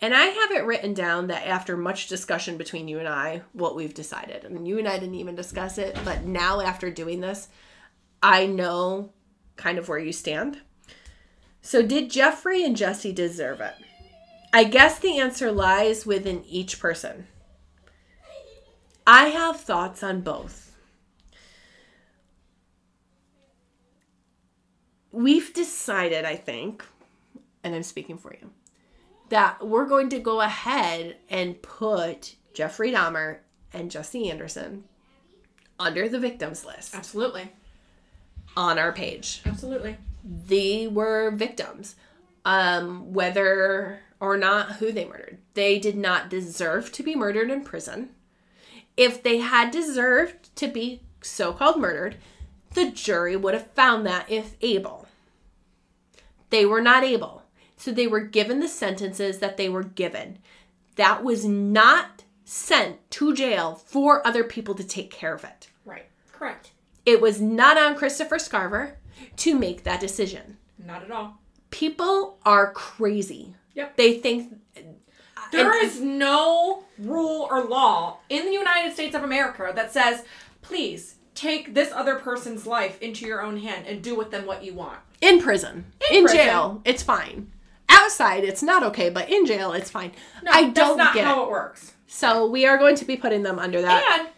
[0.00, 3.76] And I have it written down that after much discussion between you and I, what
[3.76, 4.44] we've decided.
[4.44, 7.48] And you and I didn't even discuss it, but now after doing this,
[8.20, 9.10] I know
[9.56, 10.58] kind of where you stand.
[11.62, 13.74] So, did Jeffrey and Jesse deserve it?
[14.52, 17.28] I guess the answer lies within each person.
[19.06, 20.76] I have thoughts on both.
[25.12, 26.84] We've decided, I think,
[27.62, 28.50] and I'm speaking for you,
[29.28, 33.38] that we're going to go ahead and put Jeffrey Dahmer
[33.72, 34.84] and Jesse Anderson
[35.78, 37.50] under the victims list Absolutely.
[38.56, 39.96] on our page Absolutely.
[40.24, 41.96] They were victims
[42.44, 45.38] um whether or not who they murdered.
[45.54, 48.10] They did not deserve to be murdered in prison.
[48.96, 52.16] If they had deserved to be so-called murdered
[52.74, 55.06] the jury would have found that if able.
[56.50, 57.42] They were not able.
[57.76, 60.38] So they were given the sentences that they were given.
[60.96, 65.68] That was not sent to jail for other people to take care of it.
[65.84, 66.06] Right.
[66.32, 66.70] Correct.
[67.04, 68.94] it was not on christopher scarver
[69.36, 71.38] to make that decision Not at all.
[71.70, 73.54] people are crazy.
[73.74, 73.96] Yep.
[73.96, 74.80] They think uh,
[75.50, 80.24] There and- is no rule or law in the United States of America that says,
[80.60, 84.62] please take this other person's life into your own hand and do with them what
[84.62, 84.98] you want.
[85.22, 86.38] in prison, In in, prison.
[86.40, 87.50] jail, it's fine.
[87.88, 90.12] Outside, it's not okay, but in jail, it's fine.
[90.42, 91.46] No, I that's don't not get how it.
[91.46, 91.92] it works.
[92.06, 94.18] So we are going to be putting them under that.
[94.20, 94.28] And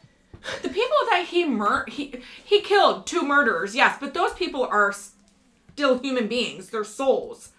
[0.62, 4.92] the people that he mur- he he killed two murderers, yes, but those people are
[4.92, 6.70] still human beings.
[6.70, 7.50] They're souls.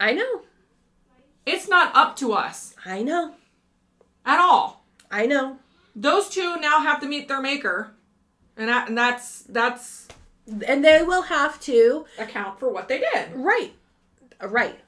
[0.00, 0.42] I know,
[1.46, 3.34] It's not up to us I know,
[4.24, 4.84] at all.
[5.10, 5.58] I know.
[5.96, 7.92] Those two now have to meet their maker,
[8.56, 10.06] and that, and that's that's
[10.66, 13.30] And they will have to account for what they did.
[13.34, 13.72] right,
[14.40, 14.78] right,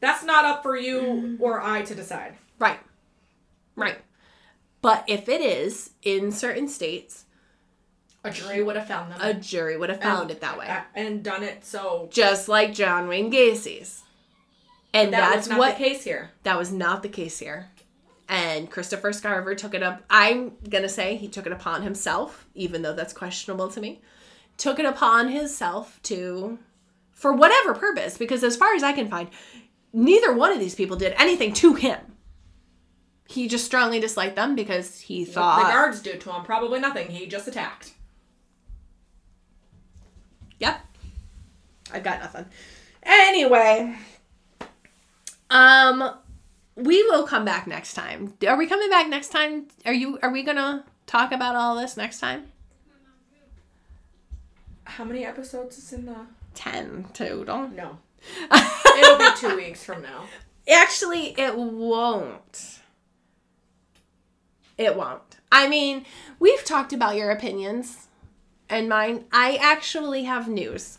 [0.00, 2.36] That's not up for you or I to decide.
[2.58, 2.80] right,
[3.76, 3.98] right.
[4.80, 7.24] But if it is in certain states,
[8.24, 10.68] A jury would have found them a jury would have found it that way.
[10.94, 12.08] and done it so.
[12.12, 14.02] just like John Wayne Gacy's.
[14.94, 16.30] And That that's was not what the case here.
[16.44, 17.70] that was not the case here.
[18.28, 20.02] And Christopher Scarver took it up.
[20.10, 24.00] I'm gonna say he took it upon himself, even though that's questionable to me.
[24.58, 26.58] Took it upon himself to,
[27.12, 29.28] for whatever purpose, because as far as I can find,
[29.92, 31.98] neither one of these people did anything to him.
[33.30, 36.80] He just strongly disliked them because he What thought the guards did to him probably
[36.80, 37.10] nothing.
[37.10, 37.92] He just attacked.
[40.58, 40.80] Yep.
[41.92, 42.46] I've got nothing.
[43.02, 43.96] Anyway,
[45.50, 46.10] um
[46.74, 48.32] we will come back next time.
[48.46, 49.66] Are we coming back next time?
[49.84, 52.46] Are you are we going to talk about all this next time?
[54.84, 56.16] How many episodes is in the?
[56.54, 57.68] 10 total.
[57.68, 57.98] No.
[58.50, 60.24] It'll be two weeks from now.
[60.66, 62.77] Actually, it won't.
[64.78, 65.36] It won't.
[65.50, 66.06] I mean,
[66.38, 68.06] we've talked about your opinions
[68.70, 69.24] and mine.
[69.32, 70.98] I actually have news.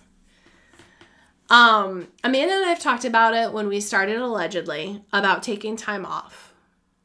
[1.50, 6.06] Um, Amanda and I have talked about it when we started allegedly about taking time
[6.06, 6.54] off,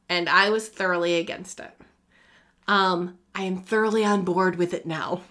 [0.08, 1.72] and I was thoroughly against it.
[2.68, 5.22] Um, I am thoroughly on board with it now.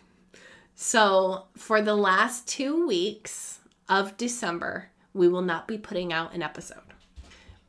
[0.75, 6.41] So, for the last two weeks of December, we will not be putting out an
[6.41, 6.81] episode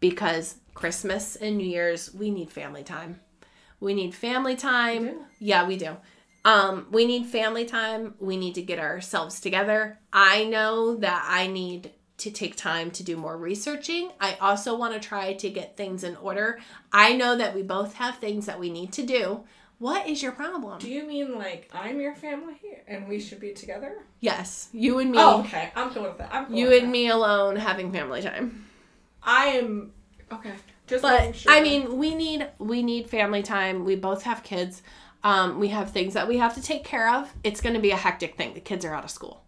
[0.00, 3.20] because Christmas and New Year's, we need family time.
[3.84, 5.04] We need family time.
[5.04, 5.24] do?
[5.38, 5.96] Yeah, we do.
[6.44, 8.14] Um, we need family time.
[8.18, 9.98] We need to get ourselves together.
[10.12, 14.10] I know that I need to take time to do more researching.
[14.20, 16.60] I also want to try to get things in order.
[16.92, 19.44] I know that we both have things that we need to do.
[19.78, 20.78] What is your problem?
[20.78, 23.96] Do you mean like I'm your family and we should be together?
[24.20, 25.18] yes, you and me.
[25.20, 25.72] Oh, okay.
[25.76, 26.30] I'm going with that.
[26.32, 26.90] I'm cool You and that.
[26.90, 28.66] me alone having family time.
[29.22, 29.92] I am
[30.32, 30.52] okay.
[30.86, 31.52] Just But sure.
[31.52, 33.84] I mean, we need we need family time.
[33.84, 34.82] We both have kids.
[35.22, 37.32] Um, we have things that we have to take care of.
[37.42, 38.52] It's going to be a hectic thing.
[38.52, 39.42] The kids are out of school.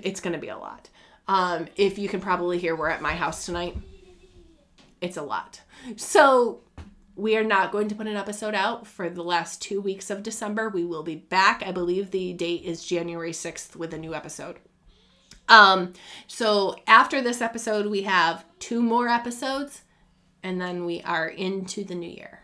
[0.00, 0.88] It's going to be a lot.
[1.26, 3.76] Um, if you can probably hear, we're at my house tonight.
[5.00, 5.60] It's a lot.
[5.96, 6.60] So
[7.16, 10.22] we are not going to put an episode out for the last two weeks of
[10.22, 10.68] December.
[10.68, 11.62] We will be back.
[11.66, 14.58] I believe the date is January 6th with a new episode.
[15.50, 15.92] Um,
[16.28, 19.82] so after this episode, we have two more episodes,
[20.42, 22.40] and then we are into the new year.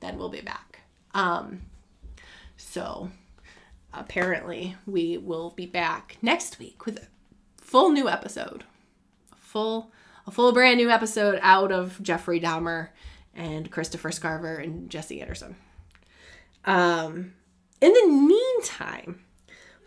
[0.00, 0.80] Then we'll be back.
[1.12, 1.62] Um,
[2.56, 3.10] so
[3.92, 7.06] apparently, we will be back next week with a
[7.60, 8.64] full new episode,
[9.32, 9.90] a full,
[10.26, 12.88] a full brand new episode out of Jeffrey Dahmer
[13.34, 15.56] and Christopher Scarver and Jesse Anderson.
[16.64, 17.34] Um,
[17.80, 19.24] in the meantime,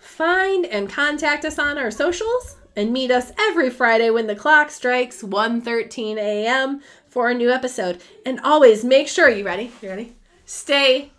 [0.05, 4.69] find and contact us on our socials and meet us every Friday when the clock
[4.69, 6.81] strikes 1:13 a.m.
[7.07, 8.01] for a new episode.
[8.25, 9.71] And always make sure you ready?
[9.81, 10.15] You ready?
[10.45, 11.11] Stay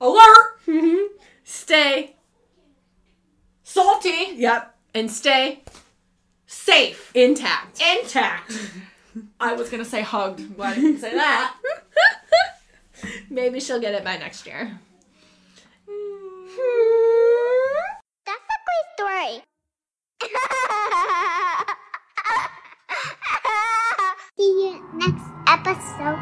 [0.00, 0.58] alert,
[1.44, 2.16] stay
[3.62, 5.62] salty, yep and stay
[6.46, 7.82] safe, intact.
[7.82, 8.52] intact.
[9.40, 10.40] I was gonna say hugged.
[10.40, 11.54] I'm I didn't say that.
[13.28, 14.78] Maybe she'll get it by next year.
[16.56, 17.90] Hmm?
[18.26, 19.42] That's a great story.
[24.36, 26.18] See you next episode.